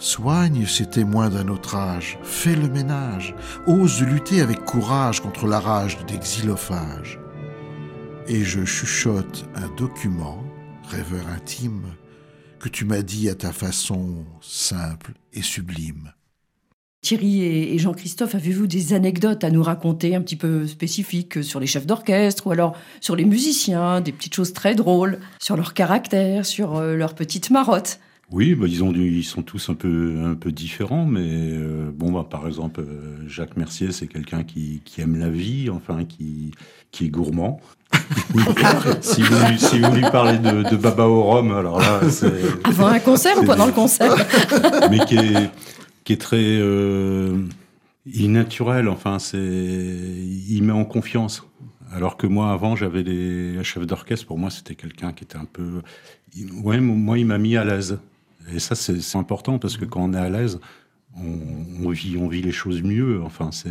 Soigne 0.01 0.65
ces 0.65 0.87
témoins 0.87 1.29
d'un 1.29 1.49
autre 1.49 1.75
âge, 1.75 2.21
fais 2.23 2.55
le 2.55 2.69
ménage, 2.69 3.35
ose 3.67 4.01
lutter 4.03 4.41
avec 4.41 4.65
courage 4.65 5.21
contre 5.21 5.49
la 5.49 5.59
rage 5.59 5.99
des 6.07 6.19
xylophages. 6.19 7.19
Et 8.29 8.45
je 8.45 8.65
chuchote 8.65 9.47
un 9.57 9.69
document, 9.77 10.45
rêveur 10.89 11.27
intime, 11.29 11.83
que 12.61 12.69
tu 12.69 12.85
m'as 12.85 13.03
dit 13.03 13.29
à 13.29 13.35
ta 13.35 13.51
façon 13.51 14.25
simple 14.41 15.15
et 15.33 15.43
sublime. 15.43 16.13
Thierry 17.03 17.43
et 17.43 17.79
Jean-Christophe, 17.79 18.37
avez-vous 18.37 18.69
des 18.69 18.93
anecdotes 18.93 19.43
à 19.43 19.51
nous 19.51 19.63
raconter 19.65 20.15
un 20.15 20.21
petit 20.21 20.37
peu 20.37 20.69
spécifiques 20.69 21.43
sur 21.43 21.59
les 21.59 21.67
chefs 21.67 21.87
d'orchestre 21.87 22.47
ou 22.47 22.53
alors 22.53 22.77
sur 23.01 23.17
les 23.17 23.25
musiciens, 23.25 24.01
des 24.01 24.13
petites 24.13 24.35
choses 24.35 24.53
très 24.53 24.77
drôles, 24.77 25.19
sur 25.41 25.57
leur 25.57 25.75
caractère, 25.75 26.47
sur 26.47 26.77
euh, 26.77 26.95
leurs 26.95 27.15
petites 27.15 27.51
marottes 27.51 27.99
oui, 28.31 28.55
bah, 28.55 28.67
ils, 28.69 28.85
ont 28.85 28.93
ils 28.93 29.25
sont 29.25 29.43
tous 29.43 29.71
un 29.71 29.75
peu, 29.75 30.23
un 30.23 30.35
peu 30.35 30.53
différents, 30.53 31.07
mais 31.07 31.23
euh, 31.25 31.91
bon, 31.91 32.13
bah, 32.13 32.27
par 32.29 32.47
exemple, 32.47 32.81
euh, 32.81 33.27
Jacques 33.27 33.57
Mercier, 33.57 33.91
c'est 33.91 34.07
quelqu'un 34.07 34.45
qui, 34.45 34.83
qui, 34.85 35.01
aime 35.01 35.19
la 35.19 35.31
vie, 35.31 35.71
enfin, 35.71 36.05
qui, 36.05 36.51
qui 36.91 37.07
est 37.07 37.09
gourmand. 37.09 37.59
si, 39.01 39.23
vous, 39.23 39.37
si, 39.57 39.81
vous, 39.81 39.95
lui 39.95 40.03
parlez 40.13 40.37
de, 40.37 40.69
de, 40.69 40.77
Baba 40.77 41.07
au 41.07 41.23
rhum, 41.23 41.53
alors 41.53 41.79
là, 41.79 42.01
c'est. 42.11 42.35
Avant 42.65 42.89
un 42.89 42.99
concert 42.99 43.39
ou 43.41 43.45
pendant 43.45 43.65
le 43.65 43.73
concert? 43.73 44.15
Mais 44.91 44.99
qui 45.07 45.17
est, 45.17 45.51
qui 46.05 46.13
est 46.13 46.21
très 46.21 46.37
euh, 46.37 47.39
innaturel, 48.05 48.91
enfin, 48.91 49.19
c'est. 49.19 49.39
Il 49.39 50.63
met 50.65 50.73
en 50.73 50.85
confiance. 50.85 51.45
Alors 51.95 52.19
que 52.19 52.27
moi, 52.27 52.53
avant, 52.53 52.77
j'avais 52.77 53.03
des 53.03 53.57
chefs 53.63 53.87
d'orchestre. 53.87 54.27
Pour 54.27 54.37
moi, 54.37 54.51
c'était 54.51 54.75
quelqu'un 54.75 55.15
qui 55.15 55.25
était 55.25 55.39
un 55.39 55.47
peu. 55.51 55.81
Ouais, 56.63 56.79
moi, 56.79 57.19
il 57.19 57.25
m'a 57.25 57.39
mis 57.39 57.57
à 57.57 57.65
l'aise. 57.65 57.99
Et 58.55 58.59
ça, 58.59 58.75
c'est 58.75 59.17
important 59.17 59.59
parce 59.59 59.77
que 59.77 59.85
quand 59.85 60.03
on 60.03 60.15
est 60.15 60.19
à 60.19 60.29
l'aise, 60.29 60.59
on, 61.17 61.91
vit, 61.91 62.17
on 62.17 62.29
vit 62.29 62.43
les 62.43 62.53
choses 62.53 62.83
mieux. 62.83 63.23
Enfin, 63.23 63.51
c'est 63.53 63.71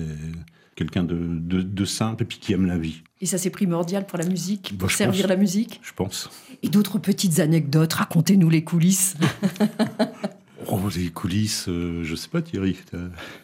quelqu'un 0.76 1.04
de, 1.04 1.16
de, 1.16 1.86
simple 1.86 2.24
et 2.24 2.26
puis 2.26 2.38
qui 2.40 2.54
aime 2.54 2.66
la 2.66 2.78
vie. 2.78 3.02
Et 3.20 3.26
ça, 3.26 3.38
c'est 3.38 3.50
primordial 3.50 4.06
pour 4.06 4.20
la 4.20 4.26
musique, 4.26 4.72
bah, 4.74 4.82
pour 4.82 4.92
servir 4.92 5.28
la 5.28 5.36
musique 5.36 5.80
Je 5.84 5.92
pense. 5.94 6.30
Et 6.62 6.70
d'autres 6.70 7.00
petites 7.00 7.40
anecdotes, 7.40 7.94
racontez-nous 7.94 8.50
les 8.50 8.64
coulisses. 8.64 9.16
oh, 10.68 10.80
les 10.96 11.10
coulisses, 11.10 11.68
euh, 11.68 12.04
je 12.04 12.16
sais 12.16 12.30
pas, 12.30 12.42
Thierry. 12.42 12.78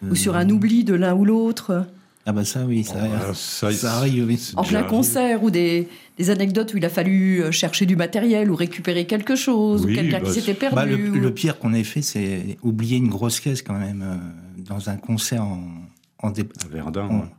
Ou 0.08 0.16
sur 0.16 0.36
un 0.36 0.50
oubli 0.50 0.84
de 0.84 0.94
l'un 0.94 1.16
ou 1.16 1.26
l'autre 1.26 1.88
ah 2.26 2.32
bah 2.32 2.46
ça 2.46 2.64
oui, 2.66 2.86
ça, 2.86 2.96
oh, 3.30 3.34
ça, 3.34 3.94
arrive. 3.96 4.38
En 4.56 4.64
plein 4.64 4.84
concert 4.84 5.44
ou 5.44 5.52
des, 5.52 5.90
des, 6.18 6.30
anecdotes 6.30 6.74
où 6.74 6.78
il 6.78 6.86
a 6.86 6.90
fallu 6.90 7.44
euh, 7.44 7.52
chercher 7.52 7.86
du 7.86 7.98
matériel 7.98 8.50
ou 8.50 8.56
récupérer 8.56 9.06
quelque 9.06 9.36
chose 9.36 9.86
ou 9.86 9.88
quelqu'un 9.88 10.20
qui 10.20 10.28
bah, 10.28 10.34
s'était 10.34 10.54
perdu. 10.54 10.76
Bah, 10.76 10.86
le, 10.86 11.34
pire 11.34 11.60
qu'on 11.60 11.74
ait 11.74 11.84
fait, 11.84 12.02
c'est 12.02 12.58
oublier 12.62 12.96
une 12.96 13.10
grosse 13.10 13.42
caisse 13.42 13.62
quand 13.62 13.78
même 13.78 14.02
euh, 14.02 14.64
dans 14.64 14.90
un 14.90 14.96
concert 14.96 15.44
en, 15.44 15.68
en 16.22 16.30
à 16.30 16.68
Verdun. 16.72 17.30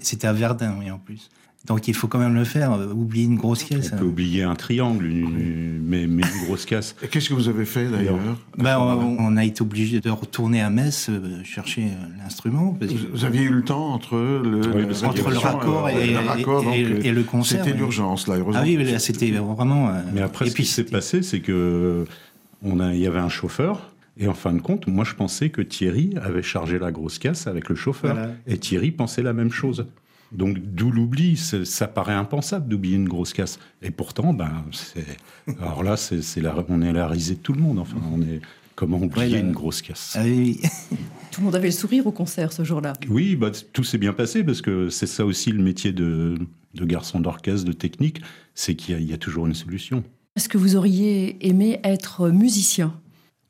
C'était 0.00 0.26
à 0.26 0.32
Verdun, 0.32 0.76
oui 0.80 0.90
en 0.90 0.98
plus. 0.98 1.30
Donc 1.66 1.86
il 1.86 1.94
faut 1.94 2.08
quand 2.08 2.18
même 2.18 2.34
le 2.34 2.44
faire, 2.44 2.72
euh, 2.72 2.88
oublier 2.92 3.24
une 3.24 3.36
grosse 3.36 3.62
caisse. 3.62 3.92
On 3.94 3.98
peut 3.98 4.04
oublier 4.04 4.42
un 4.42 4.56
triangle, 4.56 5.08
mais, 5.08 6.08
mais, 6.08 6.22
une 6.22 6.46
grosse 6.46 6.64
caisse. 6.64 6.96
Qu'est-ce 7.10 7.28
que 7.28 7.34
vous 7.34 7.48
avez 7.48 7.64
fait 7.64 7.86
d'ailleurs? 7.86 8.18
Ben, 8.58 8.78
on, 8.78 9.36
a 9.36 9.44
été 9.44 9.62
obligé 9.62 10.00
de 10.00 10.10
retourner 10.10 10.60
à 10.60 10.70
Metz 10.70 11.08
euh, 11.08 11.42
chercher 11.44 11.82
euh, 11.82 12.22
l'instrument. 12.22 12.76
Vous, 13.12 13.24
aviez 13.24 13.42
eu 13.42 13.50
le 13.50 13.62
temps 13.62 13.92
entre 13.92 14.16
le, 14.16 15.06
entre 15.06 15.30
le 15.30 15.38
raccord, 15.38 15.88
et, 15.88 17.06
et, 17.06 17.12
le 17.12 17.22
concert. 17.22 17.64
C'était 17.64 17.76
l'urgence 17.76 18.26
là, 18.26 18.36
heureusement. 18.38 18.60
Ah 18.62 18.66
oui, 18.66 18.94
c'était 18.98 19.30
vraiment. 19.30 19.92
mais 20.12 20.22
après, 20.22 20.50
ce 20.50 20.56
qui 20.56 20.64
s'est 20.64 20.84
passé, 20.84 21.22
c'est 21.22 21.40
que 21.40 22.06
on 22.64 22.80
a, 22.80 22.92
il 22.92 23.00
y 23.00 23.06
avait 23.06 23.20
un 23.20 23.28
chauffeur. 23.28 23.92
Et 24.18 24.28
en 24.28 24.34
fin 24.34 24.52
de 24.52 24.60
compte, 24.60 24.86
moi 24.88 25.04
je 25.04 25.14
pensais 25.14 25.48
que 25.48 25.62
Thierry 25.62 26.14
avait 26.20 26.42
chargé 26.42 26.78
la 26.78 26.92
grosse 26.92 27.18
caisse 27.18 27.46
avec 27.46 27.68
le 27.68 27.74
chauffeur. 27.74 28.16
Et 28.46 28.58
Thierry 28.58 28.90
pensait 28.90 29.22
la 29.22 29.32
même 29.32 29.50
chose. 29.50 29.86
Donc 30.32 30.58
d'où 30.58 30.90
l'oubli, 30.90 31.36
ça 31.36 31.88
paraît 31.88 32.14
impensable 32.14 32.68
d'oublier 32.68 32.96
une 32.96 33.08
grosse 33.08 33.32
casse. 33.32 33.58
Et 33.82 33.90
pourtant, 33.90 34.32
ben, 34.32 34.64
alors 35.60 35.82
là, 35.82 35.96
c'est 35.96 36.40
la, 36.40 36.54
on 36.68 36.82
est 36.82 36.88
à 36.88 36.92
la 36.92 37.08
risée 37.08 37.34
de 37.34 37.40
tout 37.40 37.52
le 37.52 37.60
monde. 37.60 37.78
Enfin, 37.78 37.98
on 38.12 38.20
est 38.22 38.40
comment 38.74 38.98
oublier 38.98 39.38
une 39.38 39.52
grosse 39.52 39.82
casse? 39.82 40.14
Ah 40.18 40.22
oui. 40.24 40.60
tout 41.30 41.40
le 41.40 41.46
monde 41.46 41.54
avait 41.54 41.68
le 41.68 41.72
sourire 41.72 42.06
au 42.06 42.12
concert 42.12 42.52
ce 42.52 42.64
jour-là. 42.64 42.94
Oui, 43.08 43.36
bah, 43.36 43.50
tout 43.72 43.84
s'est 43.84 43.98
bien 43.98 44.12
passé 44.12 44.42
parce 44.42 44.62
que 44.62 44.88
c'est 44.88 45.06
ça 45.06 45.24
aussi 45.24 45.52
le 45.52 45.62
métier 45.62 45.92
de, 45.92 46.38
de 46.74 46.84
garçon 46.84 47.20
d'orchestre, 47.20 47.66
de 47.66 47.72
technique, 47.72 48.22
c'est 48.54 48.74
qu'il 48.74 49.02
y, 49.02 49.12
a 49.12 49.18
toujours 49.18 49.46
une 49.46 49.54
solution. 49.54 50.02
Est-ce 50.36 50.48
que 50.48 50.58
vous 50.58 50.76
auriez 50.76 51.46
aimé 51.46 51.80
être 51.84 52.30
musicien? 52.30 52.94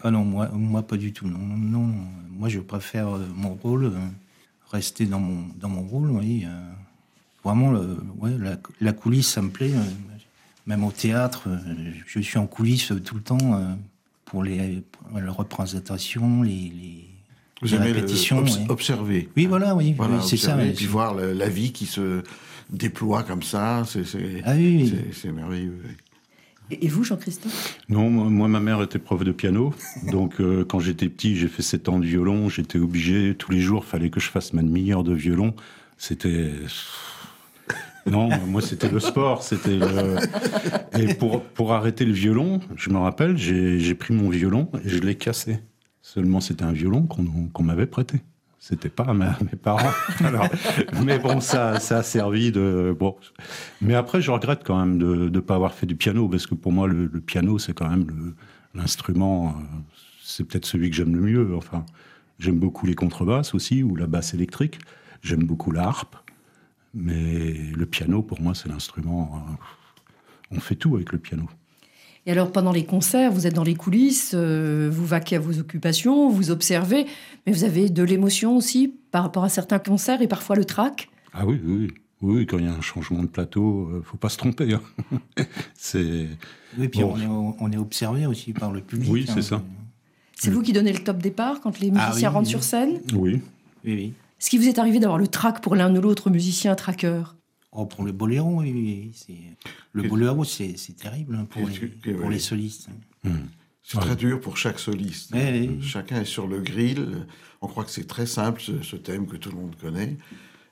Ah 0.02 0.10
non, 0.10 0.24
moi, 0.24 0.48
moi 0.52 0.82
pas 0.82 0.96
du 0.96 1.12
tout. 1.12 1.28
Non, 1.28 1.38
non, 1.38 1.94
moi 2.30 2.48
je 2.48 2.58
préfère 2.58 3.16
euh, 3.16 3.20
mon 3.36 3.54
rôle. 3.54 3.86
Euh, 3.86 3.98
rester 4.72 5.06
dans 5.06 5.20
mon, 5.20 5.46
dans 5.60 5.68
mon 5.68 5.82
rôle, 5.82 6.10
oui. 6.10 6.44
Euh, 6.46 6.50
vraiment, 7.44 7.70
le, 7.70 7.98
ouais, 8.18 8.32
la, 8.80 8.92
coulisse, 8.92 9.28
ça 9.28 9.42
me 9.42 9.50
plaît. 9.50 9.72
Euh, 9.72 9.82
même 10.66 10.84
au 10.84 10.92
théâtre, 10.92 11.44
euh, 11.48 11.58
je 12.06 12.20
suis 12.20 12.38
en 12.38 12.46
coulisses 12.46 12.92
tout 13.04 13.16
le 13.16 13.20
temps 13.20 13.76
pour 14.24 14.42
les, 14.42 14.82
représentations, 15.28 16.42
les, 16.42 16.72
les, 17.62 17.76
répétitions. 17.76 18.44
observer. 18.68 19.28
Oui, 19.36 19.46
voilà, 19.46 19.74
oui. 19.74 19.94
c'est 20.24 20.36
ça. 20.36 20.62
Et 20.64 20.72
puis 20.72 20.86
voir 20.86 21.14
la, 21.14 21.48
vie 21.48 21.72
qui 21.72 21.86
se 21.86 22.22
déploie 22.70 23.24
comme 23.24 23.42
ça, 23.42 23.82
c'est 23.86 24.04
ah, 24.44 24.54
oui, 24.54 24.92
merveilleux. 25.32 25.82
Et 26.80 26.88
vous, 26.88 27.04
Jean-Christophe? 27.04 27.78
Non, 27.88 28.08
moi, 28.10 28.48
ma 28.48 28.60
mère 28.60 28.82
était 28.82 28.98
prof 28.98 29.22
de 29.24 29.32
piano. 29.32 29.74
donc, 30.10 30.40
euh, 30.40 30.64
quand 30.64 30.80
j'étais 30.80 31.08
petit, 31.08 31.36
j'ai 31.36 31.48
fait 31.48 31.62
7 31.62 31.88
ans 31.88 31.98
de 31.98 32.06
violon. 32.06 32.48
J'étais 32.48 32.78
obligé, 32.78 33.34
tous 33.34 33.52
les 33.52 33.60
jours, 33.60 33.84
fallait 33.84 34.10
que 34.10 34.20
je 34.20 34.28
fasse 34.30 34.52
ma 34.52 34.62
demi-heure 34.62 35.04
de 35.04 35.14
violon. 35.14 35.54
C'était. 35.98 36.50
Non, 38.06 38.30
moi, 38.46 38.60
c'était 38.60 38.88
le 38.88 38.98
sport. 39.00 39.42
C'était 39.42 39.78
Et 40.98 41.14
pour, 41.14 41.42
pour 41.42 41.72
arrêter 41.72 42.04
le 42.04 42.12
violon, 42.12 42.60
je 42.76 42.90
me 42.90 42.98
rappelle, 42.98 43.36
j'ai 43.36 43.94
pris 43.94 44.12
mon 44.14 44.28
violon 44.28 44.68
et 44.84 44.88
je 44.88 44.98
l'ai 44.98 45.14
cassé. 45.14 45.58
Seulement, 46.00 46.40
c'était 46.40 46.64
un 46.64 46.72
violon 46.72 47.06
qu'on 47.06 47.62
m'avait 47.62 47.86
prêté. 47.86 48.20
C'était 48.62 48.90
pas 48.90 49.02
à 49.02 49.12
mes 49.12 49.26
parents. 49.60 49.90
mais 51.04 51.18
bon, 51.18 51.40
ça, 51.40 51.80
ça 51.80 51.98
a 51.98 52.02
servi 52.04 52.52
de. 52.52 52.96
Bon. 52.96 53.16
Mais 53.80 53.96
après, 53.96 54.20
je 54.22 54.30
regrette 54.30 54.62
quand 54.62 54.78
même 54.78 54.98
de 54.98 55.28
ne 55.28 55.40
pas 55.40 55.56
avoir 55.56 55.74
fait 55.74 55.84
du 55.84 55.96
piano, 55.96 56.28
parce 56.28 56.46
que 56.46 56.54
pour 56.54 56.70
moi, 56.70 56.86
le, 56.86 57.08
piano, 57.08 57.58
c'est 57.58 57.72
quand 57.72 57.88
même 57.88 58.34
l'instrument. 58.72 59.48
Euh, 59.48 59.62
c'est 60.22 60.44
peut-être 60.44 60.64
celui 60.64 60.90
que 60.90 60.94
j'aime 60.94 61.12
le 61.12 61.22
mieux. 61.22 61.56
Enfin, 61.56 61.84
j'aime 62.38 62.60
beaucoup 62.60 62.86
les 62.86 62.94
contrebasses 62.94 63.52
aussi, 63.52 63.82
ou 63.82 63.96
la 63.96 64.06
basse 64.06 64.32
électrique. 64.32 64.78
J'aime 65.22 65.42
beaucoup 65.42 65.72
la 65.72 65.82
harpe. 65.82 66.14
Mais 66.94 67.54
le 67.54 67.84
piano, 67.84 68.22
pour 68.22 68.40
moi, 68.40 68.54
c'est 68.54 68.68
l'instrument. 68.68 69.44
Euh, 69.44 70.56
on 70.56 70.60
fait 70.60 70.76
tout 70.76 70.94
avec 70.94 71.10
le 71.10 71.18
piano. 71.18 71.48
Et 72.26 72.30
alors, 72.30 72.52
pendant 72.52 72.70
les 72.70 72.84
concerts, 72.84 73.32
vous 73.32 73.46
êtes 73.46 73.54
dans 73.54 73.64
les 73.64 73.74
coulisses, 73.74 74.32
euh, 74.34 74.88
vous 74.92 75.04
vaquez 75.04 75.36
à 75.36 75.40
vos 75.40 75.58
occupations, 75.58 76.30
vous 76.30 76.52
observez, 76.52 77.06
mais 77.46 77.52
vous 77.52 77.64
avez 77.64 77.88
de 77.88 78.02
l'émotion 78.04 78.56
aussi 78.56 78.94
par 79.10 79.24
rapport 79.24 79.42
à 79.42 79.48
certains 79.48 79.80
concerts 79.80 80.22
et 80.22 80.28
parfois 80.28 80.54
le 80.54 80.64
trac 80.64 81.08
Ah 81.32 81.44
oui, 81.44 81.60
oui, 81.64 81.90
oui. 82.22 82.46
quand 82.46 82.58
il 82.58 82.66
y 82.66 82.68
a 82.68 82.72
un 82.72 82.80
changement 82.80 83.22
de 83.22 83.28
plateau, 83.28 83.88
ne 83.90 83.96
euh, 83.96 84.02
faut 84.02 84.18
pas 84.18 84.28
se 84.28 84.36
tromper. 84.36 84.72
Hein. 84.72 85.16
c'est. 85.74 86.28
Oui, 86.78 86.88
puis 86.88 87.02
on, 87.02 87.16
est, 87.16 87.26
on, 87.26 87.72
est, 87.72 87.76
observé 87.76 88.26
aussi 88.26 88.52
par 88.52 88.70
le 88.70 88.80
public. 88.80 89.10
Oui, 89.10 89.24
c'est 89.26 89.38
hein. 89.38 89.42
ça. 89.42 89.62
C'est 90.36 90.50
vous 90.50 90.62
qui 90.62 90.72
donnez 90.72 90.92
le 90.92 91.02
top 91.02 91.18
départ 91.18 91.60
quand 91.60 91.80
les 91.80 91.92
ah 91.96 92.06
musiciens 92.06 92.30
rentrent 92.30 92.48
sur 92.48 92.62
scène? 92.62 93.00
Oui. 93.14 93.40
Oui, 93.84 93.94
oui. 93.94 94.12
Est-ce 94.40 94.48
qu'il 94.50 94.60
vous 94.60 94.68
est 94.68 94.78
arrivé 94.78 95.00
d'avoir 95.00 95.18
le 95.18 95.28
trac 95.28 95.60
pour 95.60 95.74
l'un 95.76 95.94
ou 95.94 96.00
l'autre 96.00 96.30
musicien 96.30 96.74
traqueur? 96.74 97.36
Oh, 97.72 97.86
pour 97.86 98.04
le 98.04 98.12
boléro, 98.12 98.60
oui. 98.60 99.12
Le 99.92 100.02
boléro, 100.02 100.44
c'est 100.44 100.76
terrible 101.00 101.36
hein, 101.36 101.46
pour, 101.48 101.66
les, 101.66 102.14
pour 102.14 102.28
les, 102.30 102.38
solistes. 102.38 102.88
Hmm. 103.24 103.46
C'est 103.82 103.96
Ouais. 103.96 104.04
très 104.04 104.16
dur 104.16 104.40
pour 104.40 104.56
chaque 104.56 104.78
soliste. 104.78 105.30
Oui. 105.34 105.82
Chacun 105.82 106.20
est 106.20 106.26
sur 106.26 106.46
le 106.46 106.60
grill. 106.60 107.26
On 107.62 107.66
croit 107.66 107.84
que 107.84 107.90
c'est 107.90 108.06
très 108.06 108.26
simple, 108.26 108.60
ce, 108.60 108.82
ce 108.82 108.96
thème 108.96 109.26
que 109.26 109.36
tout 109.36 109.50
le 109.50 109.56
monde 109.56 109.74
connaît. 109.80 110.16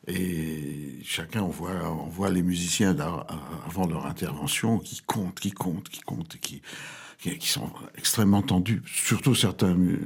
Et 0.07 0.99
chacun, 1.03 1.43
on 1.43 1.49
voit, 1.49 1.91
on 1.91 2.09
voit 2.09 2.31
les 2.31 2.43
musiciens 2.43 2.97
avant 3.67 3.87
leur 3.87 4.07
intervention 4.07 4.79
qui 4.79 5.01
comptent, 5.07 5.41
qui 5.41 5.51
comptent, 5.53 5.89
qui 5.89 6.01
comptent, 6.01 6.37
et 6.37 6.39
qui, 6.39 6.63
qui, 7.21 7.37
qui 7.39 7.49
sont 7.49 7.71
extrêmement 7.97 8.43
tendus. 8.43 8.83
Surtout 8.87 9.35
certains, 9.35 9.77
euh, 9.79 9.99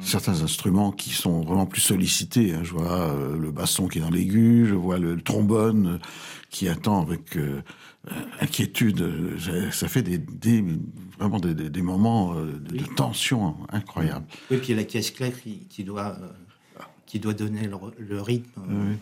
certains 0.00 0.42
instruments 0.42 0.92
qui 0.92 1.10
sont 1.10 1.42
vraiment 1.42 1.66
plus 1.66 1.80
sollicités. 1.80 2.54
hein. 2.54 2.60
Je 2.64 2.72
vois 2.72 2.90
euh, 3.10 3.36
le 3.36 3.50
basson 3.52 3.86
qui 3.88 3.98
est 3.98 4.02
dans 4.02 4.10
l'aigu, 4.10 4.66
je 4.68 4.74
vois 4.74 4.98
le, 4.98 5.14
le 5.14 5.22
trombone 5.22 5.86
euh, 5.86 5.98
qui 6.50 6.68
attend 6.68 7.02
avec 7.02 7.36
euh, 7.36 7.62
inquiétude. 8.40 9.36
Ça- 9.38 9.70
Ça 9.72 9.88
fait 9.88 10.02
des, 10.02 10.18
des- 10.18 10.64
vraiment 11.18 11.38
des, 11.40 11.54
des- 11.54 11.70
des 11.70 11.82
moments 11.82 12.34
euh, 12.34 12.52
de, 12.58 12.76
de 12.78 12.84
tension 12.84 13.56
incroyables. 13.70 14.26
Oui, 14.50 14.58
puis 14.58 14.68
il 14.68 14.70
y 14.70 14.74
a 14.74 14.76
la 14.76 14.84
caisse 14.84 15.10
claire 15.10 15.40
qui, 15.40 15.66
qui 15.68 15.84
doit, 15.84 16.16
qui 17.06 17.18
doit 17.20 17.34
donner 17.34 17.66
le, 17.68 17.76
le 17.98 18.20
rythme 18.20 18.60
euh, 18.68 18.94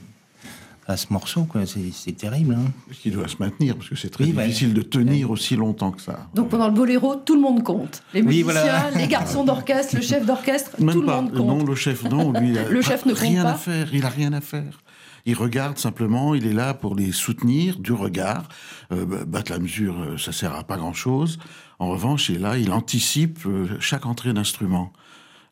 à 0.86 0.96
ce 0.96 1.06
morceau. 1.12 1.44
quoi. 1.44 1.62
C'est 1.66 2.12
terrible. 2.16 2.54
hein. 2.58 2.70
Qui 2.92 3.10
doit 3.10 3.28
se 3.28 3.36
maintenir, 3.40 3.76
parce 3.76 3.88
que 3.88 3.96
c'est 3.96 4.10
très 4.10 4.24
Oui, 4.24 4.32
ouais. 4.32 4.46
difficile 4.46 4.74
de 4.74 4.82
tenir 4.82 5.30
aussi 5.30 5.56
longtemps 5.56 5.90
que 5.92 6.00
ça. 6.02 6.28
Donc 6.34 6.48
pendant 6.50 6.68
le 6.68 6.74
boléro, 6.74 7.16
tout 7.16 7.34
le 7.34 7.40
monde 7.40 7.62
compte. 7.62 8.02
Les 8.12 8.20
Oui, 8.20 8.42
musiciens, 8.44 8.52
voilà. 8.52 8.90
les 8.96 9.06
garçons 9.08 9.44
d'orchestre, 9.44 9.96
le 9.96 10.02
chef 10.02 10.26
d'orchestre, 10.26 10.70
tout 10.76 10.84
le 10.84 11.06
monde 11.06 11.32
compte. 11.32 11.34
Non, 11.46 11.64
le 11.64 11.74
chef, 11.74 12.04
non, 12.04 12.32
lui, 12.32 12.48
il 12.52 12.58
a 12.58 12.68
Le 12.68 12.80
pas- 12.80 12.86
chef 12.88 13.06
ne 13.06 13.12
compte 13.12 13.20
rien 13.20 13.42
pas. 13.44 13.50
à 13.52 13.54
faire. 13.54 13.94
Il 13.94 14.04
a 14.04 14.08
rien 14.08 14.32
à 14.32 14.40
faire. 14.40 14.80
Il 15.26 15.34
regarde 15.36 15.78
simplement. 15.78 16.34
Il 16.34 16.46
est 16.46 16.52
là 16.52 16.74
pour 16.74 16.94
les 16.94 17.10
soutenir 17.12 17.78
du 17.78 17.92
regard. 17.92 18.46
Euh, 18.92 19.06
bah, 19.06 19.24
battre 19.26 19.52
la 19.52 19.58
mesure, 19.58 19.98
euh, 20.00 20.18
ça 20.18 20.32
sert 20.32 20.54
à 20.54 20.64
pas 20.64 20.76
grand 20.76 20.92
chose. 20.92 21.38
En 21.78 21.88
revanche, 21.88 22.28
il 22.28 22.36
est 22.36 22.38
là. 22.40 22.58
Il 22.58 22.70
anticipe 22.72 23.38
euh, 23.46 23.66
chaque 23.80 24.04
entrée 24.04 24.34
d'instrument. 24.34 24.92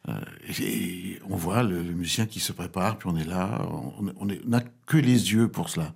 Euh, 0.08 0.20
et, 0.60 1.20
on 1.28 1.36
voit 1.36 1.62
le, 1.62 1.82
musicien 1.82 2.26
qui 2.26 2.40
se 2.40 2.52
prépare, 2.52 2.98
puis 2.98 3.08
on 3.08 3.16
est 3.16 3.24
là. 3.24 3.66
On 4.16 4.26
n'a 4.46 4.62
que 4.86 4.96
les 4.96 5.32
yeux 5.32 5.48
pour 5.48 5.68
cela. 5.68 5.94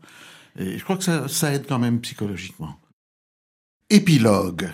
Et 0.59 0.79
je 0.79 0.85
crois 0.85 0.97
que 0.97 1.05
ça, 1.05 1.29
ça 1.29 1.53
aide 1.53 1.67
quand 1.67 1.79
même 1.79 2.01
psychologiquement. 2.01 2.79
Épilogue. 3.91 4.71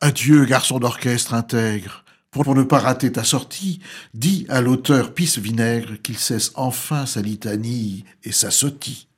Adieu, 0.00 0.44
garçon 0.44 0.78
d'orchestre 0.78 1.34
intègre. 1.34 2.04
Pour 2.30 2.54
ne 2.54 2.62
pas 2.62 2.78
rater 2.78 3.10
ta 3.10 3.24
sortie, 3.24 3.80
dis 4.14 4.46
à 4.48 4.60
l'auteur 4.60 5.14
pisse 5.14 5.38
vinaigre 5.38 6.00
qu'il 6.00 6.16
cesse 6.16 6.52
enfin 6.54 7.04
sa 7.04 7.20
litanie 7.20 8.04
et 8.22 8.30
sa 8.30 8.52
sotie. 8.52 9.08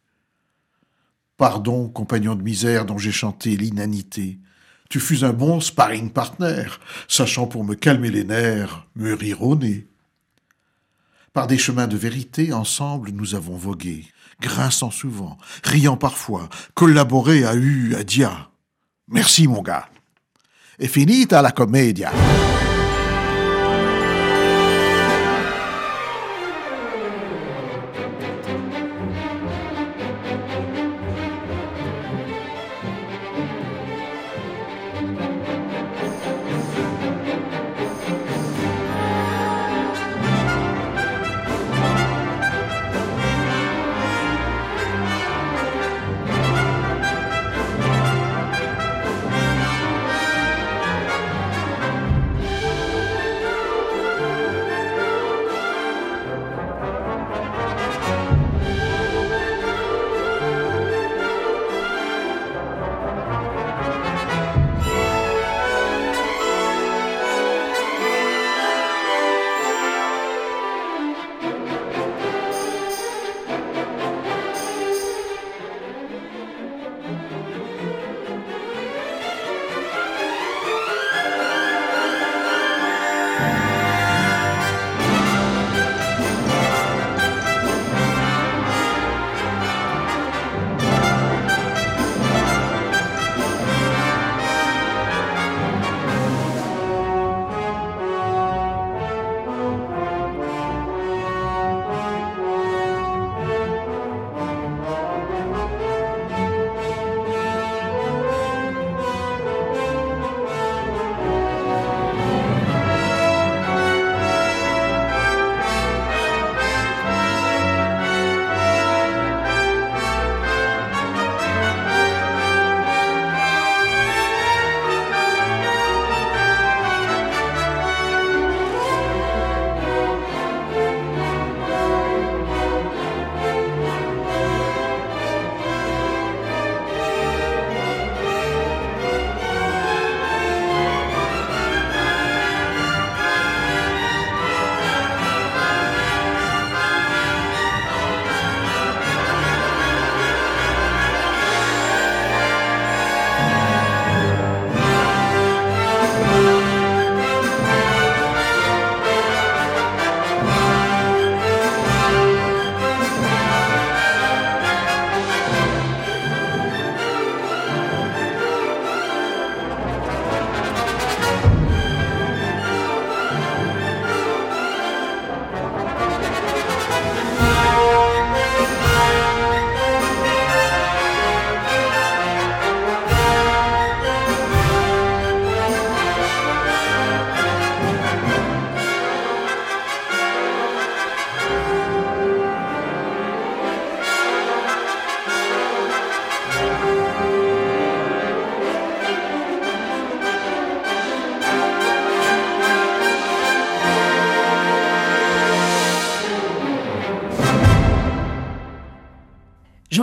Pardon, 1.37 1.89
compagnon 1.89 2.35
de 2.35 2.43
misère 2.43 2.87
dont 2.87 2.99
j'ai 2.99 3.13
chanté 3.13 3.57
l'inanité. 3.57 4.39
Tu 4.93 5.01
fus 5.01 5.25
un 5.25 5.33
bon 5.33 5.59
sparring 5.59 6.11
partner, 6.11 6.65
sachant 7.09 7.47
pour 7.47 7.65
me 7.65 7.75
calmer 7.75 8.11
les 8.11 8.25
nerfs, 8.25 8.87
me 8.95 9.15
rire 9.15 9.43
au 9.43 9.57
nez. 9.57 9.87
Par 11.33 11.47
des 11.47 11.57
chemins 11.57 11.87
de 11.87 11.97
vérité, 11.97 12.53
ensemble, 12.53 13.09
nous 13.13 13.35
avons 13.35 13.57
vogué, 13.57 14.05
grinçant 14.43 14.91
souvent, 14.91 15.39
riant 15.65 15.97
parfois, 15.97 16.51
collaboré 16.75 17.43
à 17.47 17.55
U, 17.55 17.95
à 17.95 18.05
Dia. 18.05 18.51
Merci, 19.09 19.49
mon 19.49 19.63
gars. 19.63 19.89
Et 20.79 20.89
finita 20.89 21.41
la 21.41 21.53
commedia. 21.53 22.13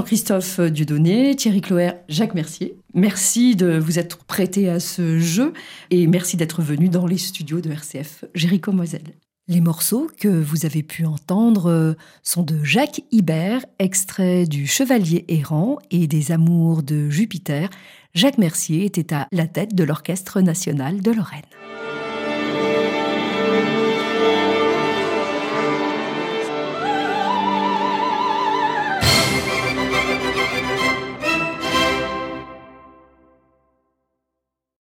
Jean-Christophe 0.10 0.60
Dieudonné, 0.60 1.36
Thierry 1.36 1.62
Cloer, 1.62 1.91
Jacques 2.08 2.34
Mercier. 2.34 2.76
Merci 2.95 3.56
de 3.56 3.78
vous 3.78 4.00
être 4.00 4.26
prêté 4.26 4.67
à 4.67 4.80
ce 4.80 5.19
jeu 5.19 5.54
et 5.91 6.08
merci 6.08 6.36
d'être 6.36 6.63
venu 6.63 6.89
dans 6.89 7.06
les 7.06 7.19
studios 7.19 7.62
de 7.62 7.69
RCF 7.69 8.26
Jéricho 8.34 8.72
Moselle. 8.72 9.13
Les 9.48 9.62
morceaux 9.62 10.10
que 10.19 10.28
vous 10.28 10.65
avez 10.65 10.82
pu 10.82 11.06
entendre 11.06 11.95
sont 12.24 12.41
de 12.41 12.63
Jacques 12.63 13.02
Ibert, 13.12 13.63
extrait 13.78 14.48
du 14.48 14.65
Chevalier 14.65 15.26
errant 15.28 15.78
et 15.91 16.08
des 16.08 16.32
Amours 16.32 16.82
de 16.82 17.12
Jupiter. 17.12 17.69
Jacques 18.15 18.39
Mercier 18.39 18.86
était 18.86 19.13
à 19.13 19.28
la 19.32 19.45
tête 19.45 19.76
de 19.76 19.84
l'Orchestre 19.84 20.41
national 20.41 21.02
de 21.02 21.12
Lorraine. 21.12 21.43